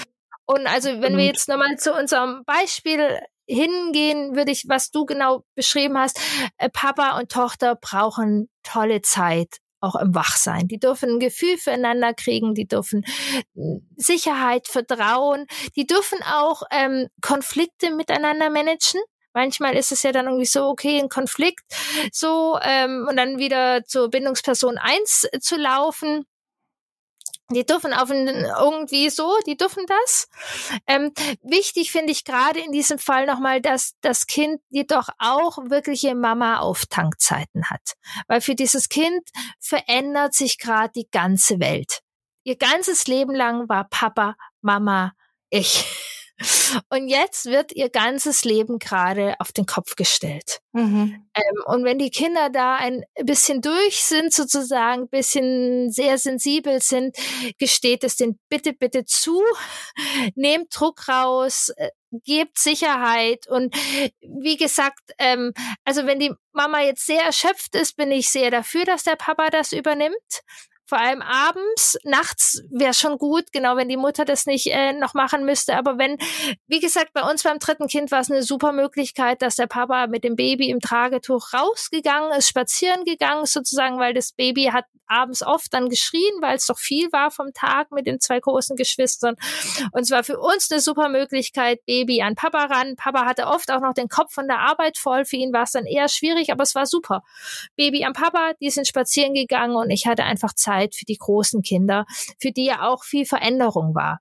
Und 0.45 0.67
also 0.67 1.01
wenn 1.01 1.17
wir 1.17 1.25
jetzt 1.25 1.47
nochmal 1.47 1.77
zu 1.77 1.93
unserem 1.93 2.43
Beispiel 2.45 3.19
hingehen, 3.47 4.35
würde 4.35 4.51
ich, 4.51 4.65
was 4.67 4.91
du 4.91 5.05
genau 5.05 5.43
beschrieben 5.55 5.97
hast, 5.97 6.19
äh, 6.57 6.69
Papa 6.69 7.17
und 7.17 7.31
Tochter 7.31 7.75
brauchen 7.75 8.49
tolle 8.63 9.01
Zeit 9.01 9.57
auch 9.81 9.95
im 9.95 10.15
Wachsein. 10.15 10.67
Die 10.67 10.79
dürfen 10.79 11.09
ein 11.09 11.19
Gefühl 11.19 11.57
füreinander 11.57 12.13
kriegen, 12.13 12.53
die 12.53 12.67
dürfen 12.67 13.03
hm, 13.55 13.87
Sicherheit, 13.97 14.67
Vertrauen, 14.67 15.47
die 15.75 15.85
dürfen 15.85 16.19
auch 16.23 16.63
ähm, 16.71 17.07
Konflikte 17.21 17.91
miteinander 17.91 18.49
managen. 18.49 19.01
Manchmal 19.33 19.75
ist 19.75 19.91
es 19.91 20.03
ja 20.03 20.11
dann 20.11 20.25
irgendwie 20.25 20.45
so, 20.45 20.67
okay, 20.67 20.99
ein 20.99 21.07
Konflikt, 21.07 21.61
so, 22.11 22.59
ähm, 22.61 23.07
und 23.09 23.15
dann 23.15 23.37
wieder 23.37 23.83
zur 23.85 24.09
Bindungsperson 24.09 24.77
eins 24.77 25.25
zu 25.39 25.55
laufen. 25.55 26.25
Die 27.53 27.65
dürfen 27.65 27.93
auf 27.93 28.09
ein, 28.09 28.27
irgendwie 28.27 29.09
so, 29.09 29.37
die 29.45 29.57
dürfen 29.57 29.85
das. 29.87 30.27
Ähm, 30.87 31.11
wichtig 31.41 31.91
finde 31.91 32.11
ich 32.11 32.23
gerade 32.23 32.59
in 32.59 32.71
diesem 32.71 32.99
Fall 32.99 33.25
nochmal, 33.25 33.61
dass 33.61 33.93
das 34.01 34.27
Kind 34.27 34.61
jedoch 34.69 35.09
auch 35.19 35.57
wirkliche 35.69 36.15
Mama-Auftankzeiten 36.15 37.69
hat. 37.69 37.93
Weil 38.27 38.41
für 38.41 38.55
dieses 38.55 38.89
Kind 38.89 39.21
verändert 39.59 40.33
sich 40.33 40.57
gerade 40.57 40.91
die 40.95 41.07
ganze 41.11 41.59
Welt. 41.59 42.01
Ihr 42.43 42.55
ganzes 42.55 43.07
Leben 43.07 43.35
lang 43.35 43.69
war 43.69 43.87
Papa, 43.89 44.35
Mama, 44.61 45.13
ich. 45.49 45.85
Und 46.89 47.07
jetzt 47.07 47.45
wird 47.45 47.71
ihr 47.73 47.89
ganzes 47.89 48.43
Leben 48.43 48.79
gerade 48.79 49.35
auf 49.39 49.51
den 49.51 49.65
Kopf 49.65 49.95
gestellt. 49.95 50.59
Mhm. 50.73 51.25
Ähm, 51.33 51.63
und 51.65 51.83
wenn 51.83 51.99
die 51.99 52.11
Kinder 52.11 52.49
da 52.49 52.75
ein 52.75 53.03
bisschen 53.23 53.61
durch 53.61 54.03
sind, 54.03 54.33
sozusagen, 54.33 55.03
ein 55.03 55.09
bisschen 55.09 55.91
sehr 55.91 56.17
sensibel 56.17 56.81
sind, 56.81 57.15
gesteht 57.57 58.03
es 58.03 58.15
den 58.15 58.39
bitte, 58.49 58.73
bitte 58.73 59.05
zu, 59.05 59.41
nehmt 60.35 60.67
Druck 60.73 61.07
raus, 61.07 61.71
äh, 61.75 61.89
gebt 62.23 62.57
Sicherheit 62.57 63.47
und 63.47 63.73
wie 64.19 64.57
gesagt, 64.57 64.99
ähm, 65.17 65.53
also 65.85 66.05
wenn 66.05 66.19
die 66.19 66.33
Mama 66.51 66.81
jetzt 66.81 67.05
sehr 67.05 67.23
erschöpft 67.23 67.75
ist, 67.75 67.95
bin 67.95 68.11
ich 68.11 68.29
sehr 68.29 68.51
dafür, 68.51 68.83
dass 68.83 69.03
der 69.03 69.15
Papa 69.15 69.49
das 69.49 69.71
übernimmt 69.71 70.41
vor 70.91 70.99
allem 70.99 71.21
abends, 71.21 71.97
nachts 72.03 72.61
wäre 72.69 72.93
schon 72.93 73.17
gut, 73.17 73.53
genau 73.53 73.77
wenn 73.77 73.87
die 73.87 73.95
Mutter 73.95 74.25
das 74.25 74.45
nicht 74.45 74.67
äh, 74.67 74.91
noch 74.91 75.13
machen 75.13 75.45
müsste. 75.45 75.77
Aber 75.77 75.97
wenn, 75.97 76.17
wie 76.67 76.81
gesagt, 76.81 77.13
bei 77.13 77.21
uns 77.21 77.43
beim 77.43 77.59
dritten 77.59 77.87
Kind 77.87 78.11
war 78.11 78.19
es 78.19 78.29
eine 78.29 78.43
super 78.43 78.73
Möglichkeit, 78.73 79.41
dass 79.41 79.55
der 79.55 79.67
Papa 79.67 80.07
mit 80.07 80.25
dem 80.25 80.35
Baby 80.35 80.69
im 80.69 80.81
Tragetuch 80.81 81.53
rausgegangen 81.53 82.37
ist, 82.37 82.49
spazieren 82.49 83.05
gegangen 83.05 83.43
ist 83.43 83.53
sozusagen, 83.53 83.99
weil 83.99 84.13
das 84.13 84.33
Baby 84.33 84.65
hat 84.65 84.83
abends 85.11 85.43
oft 85.43 85.73
dann 85.73 85.89
geschrien, 85.89 86.33
weil 86.41 86.55
es 86.55 86.65
doch 86.65 86.79
viel 86.79 87.11
war 87.11 87.31
vom 87.31 87.53
Tag 87.53 87.91
mit 87.91 88.07
den 88.07 88.19
zwei 88.19 88.39
großen 88.39 88.75
Geschwistern. 88.75 89.35
Und 89.91 90.01
es 90.01 90.11
war 90.11 90.23
für 90.23 90.39
uns 90.39 90.71
eine 90.71 90.79
super 90.79 91.09
Möglichkeit, 91.09 91.85
Baby 91.85 92.21
an 92.21 92.35
Papa 92.35 92.65
ran. 92.65 92.95
Papa 92.95 93.25
hatte 93.25 93.47
oft 93.47 93.71
auch 93.71 93.81
noch 93.81 93.93
den 93.93 94.07
Kopf 94.07 94.33
von 94.33 94.47
der 94.47 94.59
Arbeit 94.59 94.97
voll. 94.97 95.25
Für 95.25 95.35
ihn 95.35 95.53
war 95.53 95.63
es 95.63 95.71
dann 95.71 95.85
eher 95.85 96.07
schwierig, 96.07 96.51
aber 96.51 96.63
es 96.63 96.75
war 96.75 96.85
super. 96.85 97.21
Baby 97.75 98.05
am 98.05 98.13
Papa, 98.13 98.53
die 98.61 98.69
sind 98.69 98.87
spazieren 98.87 99.33
gegangen 99.33 99.75
und 99.75 99.89
ich 99.89 100.07
hatte 100.07 100.23
einfach 100.23 100.53
Zeit 100.53 100.95
für 100.95 101.05
die 101.05 101.17
großen 101.17 101.61
Kinder, 101.61 102.05
für 102.39 102.51
die 102.51 102.65
ja 102.65 102.87
auch 102.87 103.03
viel 103.03 103.25
Veränderung 103.25 103.93
war. 103.93 104.19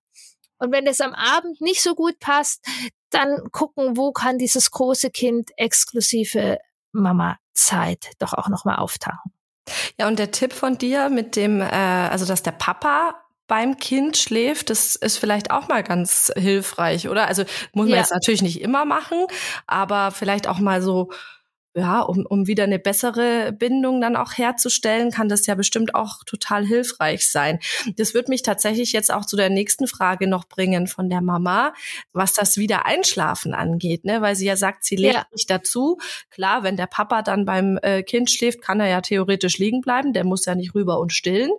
Und 0.59 0.72
wenn 0.72 0.87
es 0.87 1.00
am 1.00 1.14
Abend 1.14 1.61
nicht 1.61 1.83
so 1.83 1.94
gut 1.94 2.18
passt, 2.18 2.64
dann 3.09 3.50
gucken, 3.50 3.96
wo 3.96 4.12
kann 4.12 4.38
dieses 4.38 4.70
große 4.70 5.11
Kind 5.11 5.50
exklusive 5.57 6.59
Mama-Zeit 6.92 8.12
doch 8.18 8.35
auch 8.35 8.48
nochmal 8.48 8.76
auftauchen. 8.76 9.33
Ja, 9.98 10.08
und 10.08 10.18
der 10.18 10.30
Tipp 10.30 10.52
von 10.52 10.78
dir 10.78 11.08
mit 11.08 11.36
dem, 11.36 11.60
äh, 11.60 11.64
also 11.64 12.26
dass 12.26 12.42
der 12.42 12.52
Papa 12.52 13.14
beim 13.46 13.78
Kind 13.78 14.16
schläft, 14.16 14.70
das 14.70 14.94
ist 14.94 15.18
vielleicht 15.18 15.50
auch 15.50 15.66
mal 15.66 15.82
ganz 15.82 16.32
hilfreich, 16.36 17.08
oder? 17.08 17.26
Also 17.26 17.42
muss 17.72 17.86
man 17.86 17.94
ja. 17.94 17.96
jetzt 17.96 18.12
natürlich 18.12 18.42
nicht 18.42 18.60
immer 18.60 18.84
machen, 18.84 19.26
aber 19.66 20.12
vielleicht 20.12 20.46
auch 20.46 20.60
mal 20.60 20.82
so 20.82 21.10
ja, 21.74 22.00
um, 22.00 22.26
um 22.26 22.46
wieder 22.48 22.64
eine 22.64 22.80
bessere 22.80 23.52
Bindung 23.52 24.00
dann 24.00 24.16
auch 24.16 24.33
herzustellen, 24.37 25.12
kann 25.12 25.28
das 25.28 25.46
ja 25.46 25.54
bestimmt 25.54 25.94
auch 25.94 26.24
total 26.24 26.66
hilfreich 26.66 27.28
sein. 27.28 27.61
Das 27.96 28.12
wird 28.12 28.28
mich 28.28 28.42
tatsächlich 28.42 28.92
jetzt 28.92 29.12
auch 29.12 29.24
zu 29.24 29.37
der 29.37 29.50
nächsten 29.50 29.87
Frage 29.87 30.26
noch 30.26 30.46
bringen 30.48 30.88
von 30.88 31.09
der 31.09 31.20
Mama, 31.20 31.72
was 32.12 32.33
das 32.33 32.56
wieder 32.56 32.87
Einschlafen 32.87 33.54
angeht, 33.54 34.04
ne? 34.04 34.20
Weil 34.20 34.35
sie 34.35 34.46
ja 34.46 34.56
sagt, 34.56 34.85
sie 34.85 34.96
legt 34.96 35.14
ja. 35.14 35.26
nicht 35.33 35.48
dazu. 35.48 35.98
Klar, 36.30 36.64
wenn 36.64 36.76
der 36.76 36.88
Papa 36.88 37.22
dann 37.22 37.44
beim 37.44 37.78
äh, 37.83 38.02
Kind 38.02 38.30
schläft, 38.30 38.62
kann 38.62 38.80
er 38.80 38.88
ja 38.88 39.00
theoretisch 39.00 39.59
liegen 39.59 39.80
bleiben, 39.80 40.12
der 40.12 40.24
muss 40.24 40.46
ja 40.46 40.56
nicht 40.56 40.74
rüber 40.74 40.98
und 40.98 41.12
stillen. 41.12 41.50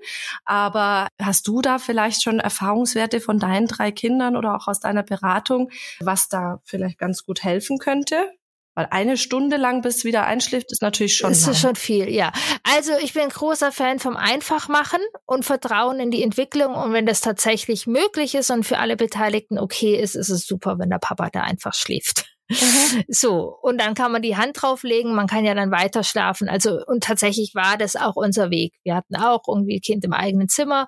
Aber 0.43 1.07
hast 1.21 1.47
du 1.47 1.61
da 1.61 1.79
vielleicht 1.79 2.21
schon 2.21 2.39
Erfahrungswerte 2.39 3.21
von 3.21 3.39
deinen 3.39 3.67
drei 3.67 3.91
Kindern 3.91 4.35
oder 4.35 4.55
auch 4.55 4.67
aus 4.67 4.81
deiner 4.81 5.03
Beratung, 5.03 5.71
was 6.01 6.27
da 6.27 6.59
vielleicht 6.65 6.97
ganz 6.97 7.23
gut 7.23 7.43
helfen 7.43 7.77
könnte? 7.77 8.29
Weil 8.73 8.87
eine 8.91 9.17
Stunde 9.17 9.57
lang, 9.57 9.81
bis 9.81 10.05
wieder 10.05 10.25
einschläft, 10.25 10.71
ist 10.71 10.81
natürlich 10.81 11.17
schon. 11.17 11.31
Ist 11.31 11.45
lang. 11.45 11.55
schon 11.55 11.75
viel, 11.75 12.09
ja. 12.09 12.31
Also 12.63 12.93
ich 13.01 13.13
bin 13.13 13.27
großer 13.27 13.71
Fan 13.71 13.99
vom 13.99 14.15
Einfachmachen 14.15 15.01
und 15.25 15.43
Vertrauen 15.43 15.99
in 15.99 16.09
die 16.09 16.23
Entwicklung. 16.23 16.73
Und 16.75 16.93
wenn 16.93 17.05
das 17.05 17.19
tatsächlich 17.21 17.85
möglich 17.85 18.33
ist 18.35 18.49
und 18.49 18.63
für 18.63 18.77
alle 18.77 18.95
Beteiligten 18.95 19.59
okay 19.59 19.95
ist, 19.95 20.15
ist 20.15 20.29
es 20.29 20.45
super, 20.45 20.79
wenn 20.79 20.89
der 20.89 20.99
Papa 20.99 21.29
da 21.29 21.41
einfach 21.41 21.73
schläft. 21.73 22.27
Mhm. 22.51 23.03
So, 23.07 23.57
und 23.61 23.79
dann 23.79 23.93
kann 23.93 24.11
man 24.11 24.21
die 24.21 24.37
Hand 24.37 24.61
drauflegen, 24.61 25.15
man 25.15 25.27
kann 25.27 25.45
ja 25.45 25.53
dann 25.53 25.71
weiter 25.71 26.03
schlafen. 26.03 26.49
Also, 26.49 26.79
und 26.85 27.03
tatsächlich 27.03 27.55
war 27.55 27.77
das 27.77 27.95
auch 27.95 28.15
unser 28.15 28.49
Weg. 28.49 28.73
Wir 28.83 28.95
hatten 28.95 29.15
auch 29.15 29.43
irgendwie 29.47 29.79
Kind 29.79 30.03
im 30.03 30.13
eigenen 30.13 30.49
Zimmer 30.49 30.87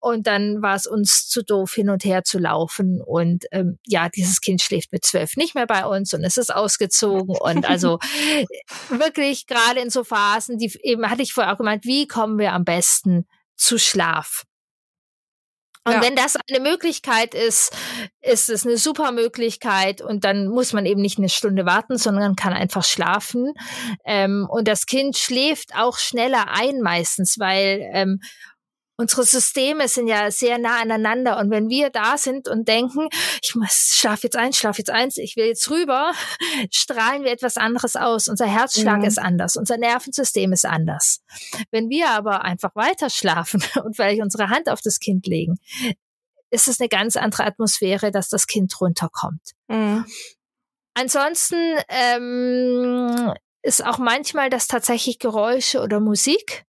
und 0.00 0.26
dann 0.26 0.62
war 0.62 0.74
es 0.74 0.86
uns 0.86 1.28
zu 1.28 1.42
doof, 1.42 1.72
hin 1.74 1.90
und 1.90 2.04
her 2.04 2.24
zu 2.24 2.38
laufen. 2.38 3.00
Und 3.04 3.44
ähm, 3.52 3.78
ja, 3.86 4.08
dieses 4.08 4.40
Kind 4.40 4.62
schläft 4.62 4.92
mit 4.92 5.04
zwölf 5.04 5.36
nicht 5.36 5.54
mehr 5.54 5.66
bei 5.66 5.84
uns 5.84 6.14
und 6.14 6.24
es 6.24 6.36
ist 6.36 6.54
ausgezogen. 6.54 7.36
Und 7.38 7.68
also 7.68 7.98
wirklich 8.88 9.46
gerade 9.46 9.80
in 9.80 9.90
so 9.90 10.04
Phasen, 10.04 10.58
die 10.58 10.72
eben 10.82 11.10
hatte 11.10 11.22
ich 11.22 11.32
vorher 11.32 11.52
auch 11.52 11.58
gemeint, 11.58 11.84
wie 11.84 12.06
kommen 12.06 12.38
wir 12.38 12.52
am 12.52 12.64
besten 12.64 13.26
zu 13.56 13.78
Schlaf? 13.78 14.44
Und 15.86 15.92
ja. 15.92 16.02
wenn 16.02 16.16
das 16.16 16.36
eine 16.48 16.60
Möglichkeit 16.60 17.34
ist, 17.34 17.76
ist 18.22 18.48
es 18.48 18.64
eine 18.66 18.78
super 18.78 19.12
Möglichkeit 19.12 20.00
und 20.00 20.24
dann 20.24 20.48
muss 20.48 20.72
man 20.72 20.86
eben 20.86 21.02
nicht 21.02 21.18
eine 21.18 21.28
Stunde 21.28 21.66
warten, 21.66 21.98
sondern 21.98 22.36
kann 22.36 22.54
einfach 22.54 22.84
schlafen. 22.84 23.52
Ähm, 24.06 24.46
und 24.50 24.66
das 24.66 24.86
Kind 24.86 25.18
schläft 25.18 25.76
auch 25.76 25.98
schneller 25.98 26.46
ein 26.50 26.80
meistens, 26.80 27.38
weil 27.38 27.80
ähm, 27.92 28.20
unsere 28.96 29.24
Systeme 29.24 29.88
sind 29.88 30.06
ja 30.06 30.30
sehr 30.30 30.58
nah 30.58 30.80
aneinander 30.80 31.38
und 31.38 31.50
wenn 31.50 31.68
wir 31.68 31.90
da 31.90 32.16
sind 32.16 32.48
und 32.48 32.68
denken, 32.68 33.08
ich 33.42 33.54
muss 33.54 33.92
schlaf 33.94 34.22
jetzt 34.22 34.36
eins, 34.36 34.56
schlaf 34.56 34.78
jetzt 34.78 34.90
eins, 34.90 35.16
ich 35.16 35.36
will 35.36 35.46
jetzt 35.46 35.68
rüber, 35.70 36.12
strahlen 36.70 37.24
wir 37.24 37.32
etwas 37.32 37.56
anderes 37.56 37.96
aus. 37.96 38.28
Unser 38.28 38.46
Herzschlag 38.46 38.98
mhm. 38.98 39.04
ist 39.04 39.18
anders, 39.18 39.56
unser 39.56 39.78
Nervensystem 39.78 40.52
ist 40.52 40.64
anders. 40.64 41.20
Wenn 41.70 41.88
wir 41.88 42.10
aber 42.10 42.44
einfach 42.44 42.74
weiter 42.76 43.10
schlafen 43.10 43.62
und 43.84 43.96
vielleicht 43.96 44.22
unsere 44.22 44.48
Hand 44.48 44.68
auf 44.68 44.80
das 44.80 45.00
Kind 45.00 45.26
legen, 45.26 45.58
ist 46.50 46.68
es 46.68 46.80
eine 46.80 46.88
ganz 46.88 47.16
andere 47.16 47.44
Atmosphäre, 47.44 48.12
dass 48.12 48.28
das 48.28 48.46
Kind 48.46 48.80
runterkommt. 48.80 49.52
Mhm. 49.68 50.04
Ansonsten 50.96 51.56
ähm, 51.88 53.34
ist 53.62 53.84
auch 53.84 53.98
manchmal 53.98 54.50
das 54.50 54.68
tatsächlich 54.68 55.18
Geräusche 55.18 55.82
oder 55.82 55.98
Musik 55.98 56.64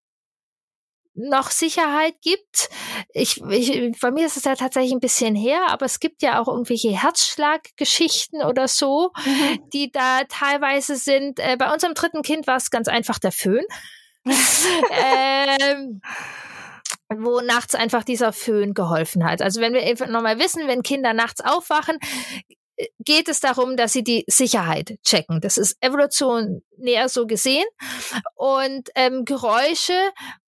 noch 1.13 1.51
Sicherheit 1.51 2.15
gibt. 2.21 2.69
Ich, 3.13 3.41
ich, 3.41 3.99
bei 3.99 4.11
mir 4.11 4.25
ist 4.25 4.37
es 4.37 4.45
ja 4.45 4.55
tatsächlich 4.55 4.93
ein 4.93 4.99
bisschen 4.99 5.35
her, 5.35 5.67
aber 5.67 5.85
es 5.85 5.99
gibt 5.99 6.21
ja 6.21 6.41
auch 6.41 6.47
irgendwelche 6.47 6.91
Herzschlaggeschichten 6.91 8.41
oder 8.43 8.67
so, 8.67 9.11
mhm. 9.25 9.59
die 9.73 9.91
da 9.91 10.23
teilweise 10.29 10.95
sind. 10.95 11.39
Äh, 11.39 11.57
bei 11.57 11.71
unserem 11.71 11.93
dritten 11.93 12.21
Kind 12.21 12.47
war 12.47 12.57
es 12.57 12.69
ganz 12.69 12.87
einfach 12.87 13.19
der 13.19 13.31
Föhn. 13.31 13.65
ähm, 14.25 16.01
wo 17.13 17.41
nachts 17.41 17.75
einfach 17.75 18.03
dieser 18.03 18.31
Föhn 18.31 18.73
geholfen 18.73 19.25
hat. 19.25 19.41
Also 19.41 19.59
wenn 19.61 19.73
wir 19.73 20.07
nochmal 20.07 20.39
wissen, 20.39 20.67
wenn 20.67 20.83
Kinder 20.83 21.13
nachts 21.13 21.41
aufwachen, 21.41 21.97
geht 22.99 23.29
es 23.29 23.39
darum, 23.39 23.77
dass 23.77 23.93
sie 23.93 24.03
die 24.03 24.23
Sicherheit 24.27 24.97
checken. 25.03 25.41
Das 25.41 25.57
ist 25.57 25.77
Evolution 25.81 26.61
näher 26.77 27.09
so 27.09 27.27
gesehen. 27.27 27.65
Und 28.35 28.89
ähm, 28.95 29.25
Geräusche, 29.25 29.93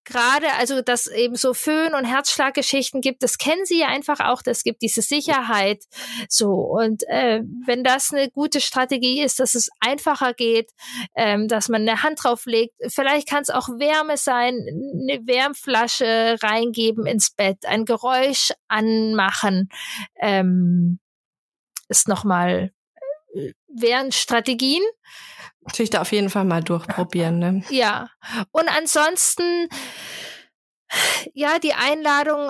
gerade, 0.03 0.47
also 0.57 0.81
dass 0.81 1.07
eben 1.07 1.35
so 1.35 1.53
Föhn- 1.53 1.93
und 1.93 2.05
Herzschlaggeschichten 2.05 3.01
gibt, 3.01 3.23
das 3.23 3.37
kennen 3.37 3.65
sie 3.65 3.79
ja 3.79 3.87
einfach 3.87 4.19
auch, 4.19 4.41
das 4.41 4.63
gibt 4.63 4.81
diese 4.81 5.01
Sicherheit. 5.01 5.83
So, 6.27 6.49
und 6.51 7.03
äh, 7.07 7.41
wenn 7.65 7.83
das 7.83 8.11
eine 8.11 8.29
gute 8.29 8.59
Strategie 8.61 9.21
ist, 9.21 9.39
dass 9.39 9.55
es 9.55 9.69
einfacher 9.79 10.33
geht, 10.33 10.71
ähm, 11.15 11.47
dass 11.47 11.69
man 11.69 11.87
eine 11.87 12.03
Hand 12.03 12.23
drauflegt, 12.23 12.73
vielleicht 12.87 13.29
kann 13.29 13.43
es 13.43 13.49
auch 13.49 13.69
Wärme 13.69 14.17
sein, 14.17 14.55
eine 14.55 15.25
Wärmflasche 15.25 16.37
reingeben 16.41 17.05
ins 17.05 17.31
Bett, 17.31 17.65
ein 17.65 17.85
Geräusch 17.85 18.51
anmachen. 18.67 19.69
Ähm, 20.19 20.99
ist 21.93 22.08
nochmal, 22.08 22.73
äh, 23.34 23.53
wären 23.67 24.12
Strategien. 24.12 24.82
Natürlich 25.62 25.91
da 25.91 26.01
auf 26.01 26.12
jeden 26.12 26.32
Fall 26.32 26.43
mal 26.43 26.63
durchprobieren. 26.63 27.39
Ne? 27.39 27.63
Ja. 27.69 28.10
Und 28.51 28.67
ansonsten, 28.67 29.69
ja, 31.34 31.60
die 31.60 31.73
Einladung 31.73 32.49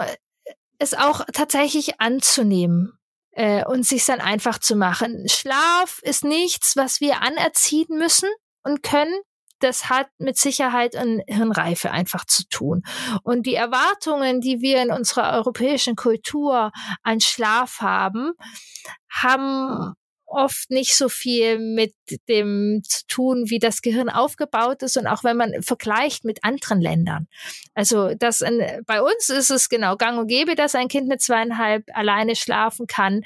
ist 0.79 0.97
auch 0.97 1.25
tatsächlich 1.34 1.99
anzunehmen 1.99 2.97
äh, 3.32 3.65
und 3.65 3.86
sich 3.86 4.06
dann 4.06 4.21
einfach 4.21 4.60
zu 4.60 4.75
machen. 4.75 5.27
Schlaf 5.27 5.99
ist 6.03 6.23
nichts, 6.23 6.77
was 6.77 7.01
wir 7.01 7.21
anerziehen 7.21 7.97
müssen 7.97 8.29
und 8.63 8.82
können 8.82 9.13
das 9.59 9.89
hat 9.89 10.07
mit 10.17 10.37
Sicherheit 10.37 10.95
und 10.95 11.21
Hirnreife 11.27 11.91
einfach 11.91 12.25
zu 12.25 12.43
tun. 12.49 12.83
Und 13.23 13.45
die 13.45 13.55
Erwartungen, 13.55 14.41
die 14.41 14.61
wir 14.61 14.81
in 14.81 14.91
unserer 14.91 15.33
europäischen 15.33 15.95
Kultur 15.95 16.71
an 17.01 17.19
Schlaf 17.19 17.79
haben, 17.79 18.33
haben 19.09 19.93
oft 20.33 20.69
nicht 20.69 20.95
so 20.95 21.09
viel 21.09 21.59
mit 21.59 21.93
dem 22.27 22.81
zu 22.83 23.05
tun, 23.07 23.45
wie 23.47 23.59
das 23.59 23.81
Gehirn 23.81 24.09
aufgebaut 24.09 24.83
ist 24.83 24.97
und 24.97 25.07
auch 25.07 25.23
wenn 25.23 25.37
man 25.37 25.61
vergleicht 25.61 26.25
mit 26.25 26.43
anderen 26.43 26.81
Ländern. 26.81 27.27
Also 27.73 28.13
das 28.15 28.41
ein, 28.41 28.61
bei 28.85 29.01
uns 29.01 29.29
ist 29.29 29.49
es 29.49 29.69
genau 29.69 29.95
gang 29.95 30.19
und 30.19 30.27
gäbe, 30.27 30.55
dass 30.55 30.75
ein 30.75 30.87
Kind 30.87 31.07
mit 31.07 31.21
zweieinhalb 31.21 31.85
alleine 31.93 32.35
schlafen 32.35 32.87
kann. 32.87 33.21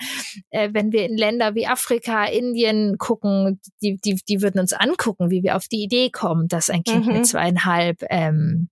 Äh, 0.49 0.69
wenn 0.73 0.91
wir 0.91 1.05
in 1.05 1.17
Länder 1.17 1.55
wie 1.55 1.67
Afrika, 1.67 2.25
Indien 2.25 2.97
gucken, 2.97 3.59
die, 3.81 3.97
die, 3.97 4.19
die 4.27 4.41
würden 4.41 4.59
uns 4.59 4.73
angucken, 4.73 5.29
wie 5.29 5.43
wir 5.43 5.55
auf 5.55 5.67
die 5.67 5.83
Idee 5.83 6.09
kommen, 6.09 6.47
dass 6.47 6.69
ein 6.69 6.83
Kind 6.83 7.07
mhm. 7.07 7.13
mit 7.13 7.27
zweieinhalb 7.27 8.03
ähm, 8.09 8.69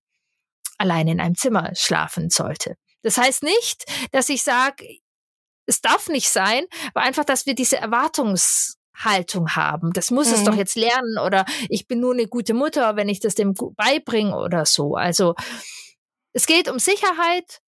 alleine 0.78 1.12
in 1.12 1.20
einem 1.20 1.34
Zimmer 1.36 1.72
schlafen 1.74 2.30
sollte. 2.30 2.76
Das 3.02 3.18
heißt 3.18 3.42
nicht, 3.42 3.84
dass 4.12 4.28
ich 4.28 4.42
sage, 4.42 4.84
es 5.66 5.80
darf 5.80 6.08
nicht 6.08 6.30
sein, 6.30 6.64
aber 6.94 7.04
einfach, 7.04 7.24
dass 7.24 7.46
wir 7.46 7.54
diese 7.54 7.76
Erwartungshaltung 7.76 9.50
haben. 9.50 9.92
Das 9.92 10.10
muss 10.10 10.28
mhm. 10.28 10.34
es 10.34 10.44
doch 10.44 10.52
mhm. 10.52 10.58
jetzt 10.58 10.76
lernen 10.76 11.18
oder 11.24 11.44
ich 11.68 11.86
bin 11.86 12.00
nur 12.00 12.14
eine 12.14 12.26
gute 12.26 12.54
Mutter, 12.54 12.96
wenn 12.96 13.08
ich 13.08 13.20
das 13.20 13.34
dem 13.34 13.54
beibringe 13.76 14.36
oder 14.36 14.64
so. 14.64 14.94
Also 14.94 15.34
es 16.32 16.46
geht 16.46 16.70
um 16.70 16.78
Sicherheit 16.78 17.60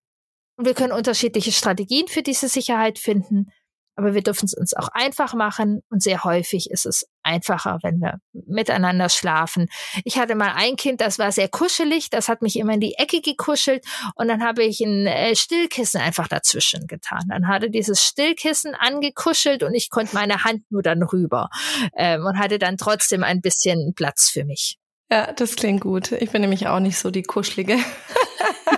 und 0.56 0.66
wir 0.66 0.74
können 0.74 0.92
unterschiedliche 0.92 1.52
Strategien 1.52 2.08
für 2.08 2.22
diese 2.22 2.48
Sicherheit 2.48 2.98
finden. 2.98 3.50
Aber 3.98 4.14
wir 4.14 4.22
dürfen 4.22 4.44
es 4.44 4.54
uns 4.54 4.74
auch 4.74 4.88
einfach 4.92 5.34
machen 5.34 5.82
und 5.90 6.04
sehr 6.04 6.22
häufig 6.22 6.70
ist 6.70 6.86
es 6.86 7.04
einfacher, 7.24 7.80
wenn 7.82 7.98
wir 7.98 8.20
miteinander 8.32 9.08
schlafen. 9.08 9.66
Ich 10.04 10.18
hatte 10.18 10.36
mal 10.36 10.52
ein 10.54 10.76
Kind, 10.76 11.00
das 11.00 11.18
war 11.18 11.32
sehr 11.32 11.48
kuschelig, 11.48 12.08
das 12.08 12.28
hat 12.28 12.40
mich 12.40 12.56
immer 12.56 12.74
in 12.74 12.80
die 12.80 12.94
Ecke 12.94 13.20
gekuschelt 13.20 13.84
und 14.14 14.28
dann 14.28 14.44
habe 14.44 14.62
ich 14.62 14.80
ein 14.80 15.08
äh, 15.08 15.34
Stillkissen 15.34 16.00
einfach 16.00 16.28
dazwischen 16.28 16.86
getan. 16.86 17.24
Dann 17.28 17.48
hatte 17.48 17.70
dieses 17.70 18.00
Stillkissen 18.00 18.76
angekuschelt 18.76 19.64
und 19.64 19.74
ich 19.74 19.90
konnte 19.90 20.14
meine 20.14 20.44
Hand 20.44 20.62
nur 20.70 20.82
dann 20.82 21.02
rüber 21.02 21.50
ähm, 21.96 22.24
und 22.24 22.38
hatte 22.38 22.60
dann 22.60 22.76
trotzdem 22.76 23.24
ein 23.24 23.40
bisschen 23.40 23.94
Platz 23.96 24.30
für 24.30 24.44
mich. 24.44 24.78
Ja, 25.10 25.32
das 25.32 25.56
klingt 25.56 25.80
gut. 25.80 26.12
Ich 26.12 26.30
bin 26.30 26.42
nämlich 26.42 26.68
auch 26.68 26.80
nicht 26.80 26.98
so 26.98 27.10
die 27.10 27.24
Kuschelige. 27.24 27.78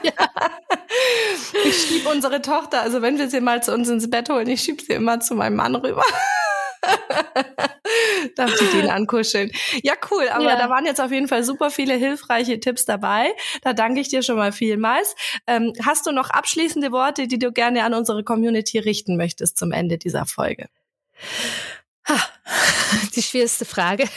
Ja. 0.02 0.12
Ich 1.64 1.82
schieb 1.82 2.06
unsere 2.06 2.42
Tochter, 2.42 2.82
also 2.82 3.02
wenn 3.02 3.18
wir 3.18 3.28
sie 3.28 3.40
mal 3.40 3.62
zu 3.62 3.72
uns 3.72 3.88
ins 3.88 4.08
Bett 4.08 4.28
holen, 4.30 4.48
ich 4.48 4.62
schieb 4.62 4.80
sie 4.80 4.92
immer 4.92 5.20
zu 5.20 5.34
meinem 5.34 5.56
Mann 5.56 5.74
rüber. 5.74 6.04
Darf 8.36 8.60
ich 8.60 8.70
den 8.70 8.88
ankuscheln? 8.88 9.50
Ja, 9.82 9.94
cool. 10.10 10.28
Aber 10.28 10.44
ja. 10.44 10.56
da 10.56 10.70
waren 10.70 10.86
jetzt 10.86 11.00
auf 11.00 11.10
jeden 11.10 11.28
Fall 11.28 11.44
super 11.44 11.70
viele 11.70 11.94
hilfreiche 11.94 12.60
Tipps 12.60 12.84
dabei. 12.84 13.32
Da 13.62 13.72
danke 13.72 14.00
ich 14.00 14.08
dir 14.08 14.22
schon 14.22 14.36
mal 14.36 14.52
vielmals. 14.52 15.14
Ähm, 15.46 15.72
hast 15.84 16.06
du 16.06 16.12
noch 16.12 16.30
abschließende 16.30 16.92
Worte, 16.92 17.26
die 17.26 17.38
du 17.38 17.52
gerne 17.52 17.84
an 17.84 17.94
unsere 17.94 18.24
Community 18.24 18.78
richten 18.78 19.16
möchtest 19.16 19.58
zum 19.58 19.72
Ende 19.72 19.98
dieser 19.98 20.26
Folge? 20.26 20.68
Die 23.14 23.22
schwierigste 23.22 23.64
Frage. 23.64 24.08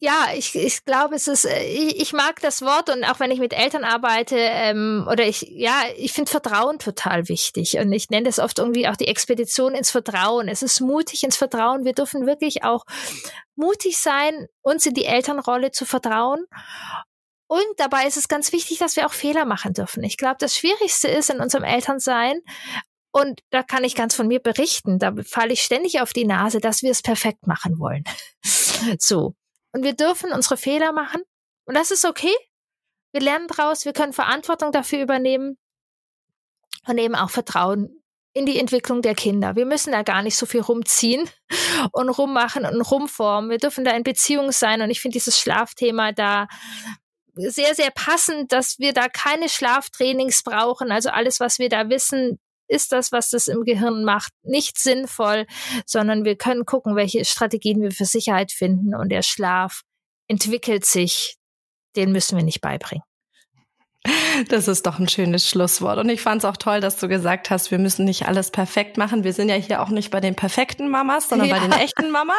Ja, 0.00 0.28
ich, 0.36 0.54
ich 0.54 0.84
glaube, 0.84 1.14
es 1.14 1.28
ist, 1.28 1.44
äh, 1.44 1.64
ich, 1.64 2.00
ich 2.00 2.12
mag 2.12 2.40
das 2.40 2.62
Wort 2.62 2.90
und 2.90 3.04
auch 3.04 3.20
wenn 3.20 3.30
ich 3.30 3.38
mit 3.38 3.52
Eltern 3.52 3.84
arbeite, 3.84 4.36
ähm, 4.36 5.06
oder 5.10 5.26
ich, 5.26 5.42
ja, 5.48 5.82
ich 5.96 6.12
finde 6.12 6.30
Vertrauen 6.30 6.78
total 6.78 7.28
wichtig. 7.28 7.78
Und 7.78 7.92
ich 7.92 8.10
nenne 8.10 8.26
das 8.26 8.38
oft 8.38 8.58
irgendwie 8.58 8.88
auch 8.88 8.96
die 8.96 9.08
Expedition 9.08 9.74
ins 9.74 9.90
Vertrauen. 9.90 10.48
Es 10.48 10.62
ist 10.62 10.80
mutig 10.80 11.22
ins 11.22 11.36
Vertrauen. 11.36 11.84
Wir 11.84 11.94
dürfen 11.94 12.26
wirklich 12.26 12.64
auch 12.64 12.84
mutig 13.56 13.96
sein, 13.98 14.48
uns 14.62 14.84
in 14.84 14.94
die 14.94 15.06
Elternrolle 15.06 15.70
zu 15.70 15.86
vertrauen. 15.86 16.44
Und 17.46 17.66
dabei 17.76 18.06
ist 18.06 18.16
es 18.16 18.28
ganz 18.28 18.52
wichtig, 18.52 18.78
dass 18.78 18.96
wir 18.96 19.06
auch 19.06 19.12
Fehler 19.12 19.44
machen 19.44 19.74
dürfen. 19.74 20.02
Ich 20.02 20.16
glaube, 20.16 20.36
das 20.40 20.56
Schwierigste 20.56 21.08
ist 21.08 21.30
in 21.30 21.40
unserem 21.40 21.64
Elternsein, 21.64 22.40
und 23.16 23.42
da 23.50 23.62
kann 23.62 23.84
ich 23.84 23.94
ganz 23.94 24.16
von 24.16 24.26
mir 24.26 24.40
berichten, 24.40 24.98
da 24.98 25.14
falle 25.24 25.52
ich 25.52 25.62
ständig 25.62 26.00
auf 26.00 26.12
die 26.12 26.24
Nase, 26.24 26.58
dass 26.58 26.82
wir 26.82 26.90
es 26.90 27.00
perfekt 27.00 27.46
machen 27.46 27.78
wollen. 27.78 28.02
so. 28.98 29.36
Und 29.74 29.82
wir 29.82 29.94
dürfen 29.94 30.32
unsere 30.32 30.56
Fehler 30.56 30.92
machen. 30.92 31.22
Und 31.64 31.74
das 31.74 31.90
ist 31.90 32.04
okay. 32.04 32.34
Wir 33.12 33.20
lernen 33.20 33.48
daraus, 33.48 33.84
wir 33.84 33.92
können 33.92 34.12
Verantwortung 34.12 34.72
dafür 34.72 35.02
übernehmen 35.02 35.58
und 36.86 36.98
eben 36.98 37.14
auch 37.14 37.30
Vertrauen 37.30 38.02
in 38.34 38.46
die 38.46 38.58
Entwicklung 38.58 39.02
der 39.02 39.14
Kinder. 39.14 39.56
Wir 39.56 39.66
müssen 39.66 39.92
da 39.92 40.02
gar 40.02 40.22
nicht 40.22 40.36
so 40.36 40.46
viel 40.46 40.60
rumziehen 40.60 41.28
und 41.92 42.08
rummachen 42.08 42.64
und 42.66 42.80
rumformen. 42.82 43.50
Wir 43.50 43.58
dürfen 43.58 43.84
da 43.84 43.92
in 43.92 44.04
Beziehung 44.04 44.52
sein. 44.52 44.80
Und 44.80 44.90
ich 44.90 45.00
finde 45.00 45.14
dieses 45.14 45.38
Schlafthema 45.38 46.12
da 46.12 46.46
sehr, 47.34 47.74
sehr 47.74 47.90
passend, 47.90 48.52
dass 48.52 48.78
wir 48.78 48.92
da 48.92 49.08
keine 49.08 49.48
Schlaftrainings 49.48 50.44
brauchen. 50.44 50.92
Also 50.92 51.10
alles, 51.10 51.40
was 51.40 51.58
wir 51.58 51.68
da 51.68 51.88
wissen, 51.88 52.38
ist 52.74 52.92
das, 52.92 53.12
was 53.12 53.30
das 53.30 53.48
im 53.48 53.64
Gehirn 53.64 54.04
macht, 54.04 54.32
nicht 54.42 54.78
sinnvoll, 54.78 55.46
sondern 55.86 56.24
wir 56.24 56.36
können 56.36 56.66
gucken, 56.66 56.96
welche 56.96 57.24
Strategien 57.24 57.80
wir 57.80 57.92
für 57.92 58.04
Sicherheit 58.04 58.52
finden 58.52 58.94
und 58.94 59.10
der 59.10 59.22
Schlaf 59.22 59.82
entwickelt 60.28 60.84
sich, 60.84 61.36
den 61.96 62.12
müssen 62.12 62.36
wir 62.36 62.44
nicht 62.44 62.60
beibringen. 62.60 63.04
Das 64.48 64.68
ist 64.68 64.84
doch 64.84 64.98
ein 64.98 65.08
schönes 65.08 65.48
Schlusswort. 65.48 65.98
Und 65.98 66.10
ich 66.10 66.20
fand 66.20 66.42
es 66.42 66.44
auch 66.44 66.58
toll, 66.58 66.80
dass 66.80 66.96
du 66.96 67.08
gesagt 67.08 67.48
hast, 67.48 67.70
wir 67.70 67.78
müssen 67.78 68.04
nicht 68.04 68.26
alles 68.26 68.50
perfekt 68.50 68.98
machen. 68.98 69.24
Wir 69.24 69.32
sind 69.32 69.48
ja 69.48 69.54
hier 69.54 69.80
auch 69.80 69.88
nicht 69.88 70.10
bei 70.10 70.20
den 70.20 70.34
perfekten 70.34 70.90
Mamas, 70.90 71.28
sondern 71.28 71.48
ja. 71.48 71.54
bei 71.54 71.60
den 71.60 71.72
echten 71.72 72.10
Mamas. 72.10 72.36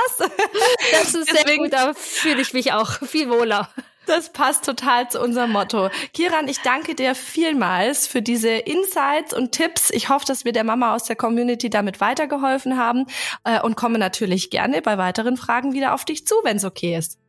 Das 0.91 1.15
ist 1.15 1.31
Deswegen, 1.31 1.47
sehr 1.47 1.57
gut, 1.57 1.73
da 1.73 1.93
fühle 1.95 2.41
ich 2.41 2.53
mich 2.53 2.73
auch 2.73 2.99
viel 3.07 3.29
wohler. 3.29 3.69
Das 4.05 4.31
passt 4.31 4.65
total 4.65 5.09
zu 5.09 5.21
unserem 5.21 5.51
Motto. 5.51 5.89
Kiran, 6.13 6.47
ich 6.47 6.61
danke 6.61 6.95
dir 6.95 7.15
vielmals 7.15 8.07
für 8.07 8.21
diese 8.21 8.49
Insights 8.49 9.33
und 9.33 9.51
Tipps. 9.51 9.89
Ich 9.89 10.09
hoffe, 10.09 10.25
dass 10.25 10.45
wir 10.45 10.51
der 10.51 10.63
Mama 10.63 10.93
aus 10.95 11.05
der 11.05 11.15
Community 11.15 11.69
damit 11.69 12.01
weitergeholfen 12.01 12.77
haben 12.77 13.05
äh, 13.43 13.59
und 13.61 13.75
komme 13.75 13.97
natürlich 13.97 14.49
gerne 14.49 14.81
bei 14.81 14.97
weiteren 14.97 15.37
Fragen 15.37 15.73
wieder 15.73 15.93
auf 15.93 16.05
dich 16.05 16.27
zu, 16.27 16.35
wenn 16.43 16.57
es 16.57 16.65
okay 16.65 16.97
ist. 16.97 17.19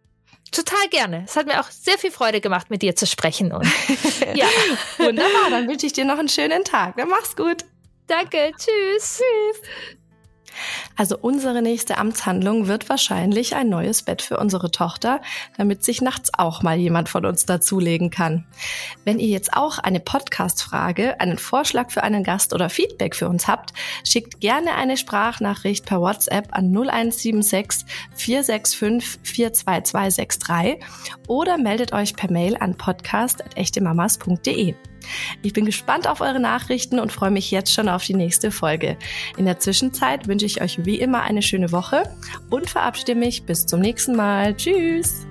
Total 0.52 0.88
gerne. 0.90 1.24
Es 1.26 1.36
hat 1.36 1.46
mir 1.46 1.60
auch 1.60 1.70
sehr 1.70 1.98
viel 1.98 2.10
Freude 2.10 2.40
gemacht, 2.40 2.70
mit 2.70 2.82
dir 2.82 2.94
zu 2.94 3.06
sprechen. 3.06 3.52
Und 3.52 3.66
ja, 4.34 4.46
wunderbar. 4.98 5.50
Dann 5.50 5.68
wünsche 5.68 5.86
ich 5.86 5.92
dir 5.92 6.04
noch 6.04 6.18
einen 6.18 6.28
schönen 6.28 6.64
Tag. 6.64 6.96
Dann 6.96 7.08
mach's 7.08 7.34
gut. 7.36 7.64
Danke. 8.06 8.52
Tschüss. 8.56 9.20
Tschüss. 9.20 9.96
Also 10.96 11.18
unsere 11.18 11.62
nächste 11.62 11.98
Amtshandlung 11.98 12.66
wird 12.66 12.88
wahrscheinlich 12.88 13.54
ein 13.56 13.68
neues 13.68 14.02
Bett 14.02 14.22
für 14.22 14.38
unsere 14.38 14.70
Tochter, 14.70 15.20
damit 15.56 15.84
sich 15.84 16.00
nachts 16.00 16.30
auch 16.36 16.62
mal 16.62 16.76
jemand 16.76 17.08
von 17.08 17.24
uns 17.26 17.46
dazulegen 17.46 18.10
kann. 18.10 18.44
Wenn 19.04 19.18
ihr 19.18 19.28
jetzt 19.28 19.54
auch 19.54 19.78
eine 19.78 20.00
Podcast-Frage, 20.00 21.20
einen 21.20 21.38
Vorschlag 21.38 21.90
für 21.90 22.02
einen 22.02 22.24
Gast 22.24 22.52
oder 22.52 22.68
Feedback 22.70 23.14
für 23.14 23.28
uns 23.28 23.48
habt, 23.48 23.72
schickt 24.04 24.40
gerne 24.40 24.74
eine 24.74 24.96
Sprachnachricht 24.96 25.86
per 25.86 26.00
WhatsApp 26.00 26.48
an 26.52 26.72
0176 26.72 27.86
465 28.14 29.22
42263 29.22 30.84
oder 31.28 31.58
meldet 31.58 31.92
euch 31.92 32.16
per 32.16 32.30
Mail 32.30 32.56
an 32.56 32.76
podcast.echtemamas.de. 32.76 34.74
Ich 35.42 35.52
bin 35.52 35.64
gespannt 35.64 36.08
auf 36.08 36.20
eure 36.20 36.40
Nachrichten 36.40 36.98
und 36.98 37.12
freue 37.12 37.30
mich 37.30 37.50
jetzt 37.50 37.72
schon 37.72 37.88
auf 37.88 38.04
die 38.04 38.14
nächste 38.14 38.50
Folge. 38.50 38.96
In 39.36 39.44
der 39.44 39.58
Zwischenzeit 39.58 40.28
wünsche 40.28 40.46
ich 40.46 40.60
euch 40.60 40.84
wie 40.84 40.96
immer 40.96 41.22
eine 41.22 41.42
schöne 41.42 41.72
Woche 41.72 42.02
und 42.50 42.68
verabschiede 42.70 43.14
mich 43.14 43.44
bis 43.44 43.66
zum 43.66 43.80
nächsten 43.80 44.16
Mal. 44.16 44.56
Tschüss! 44.56 45.26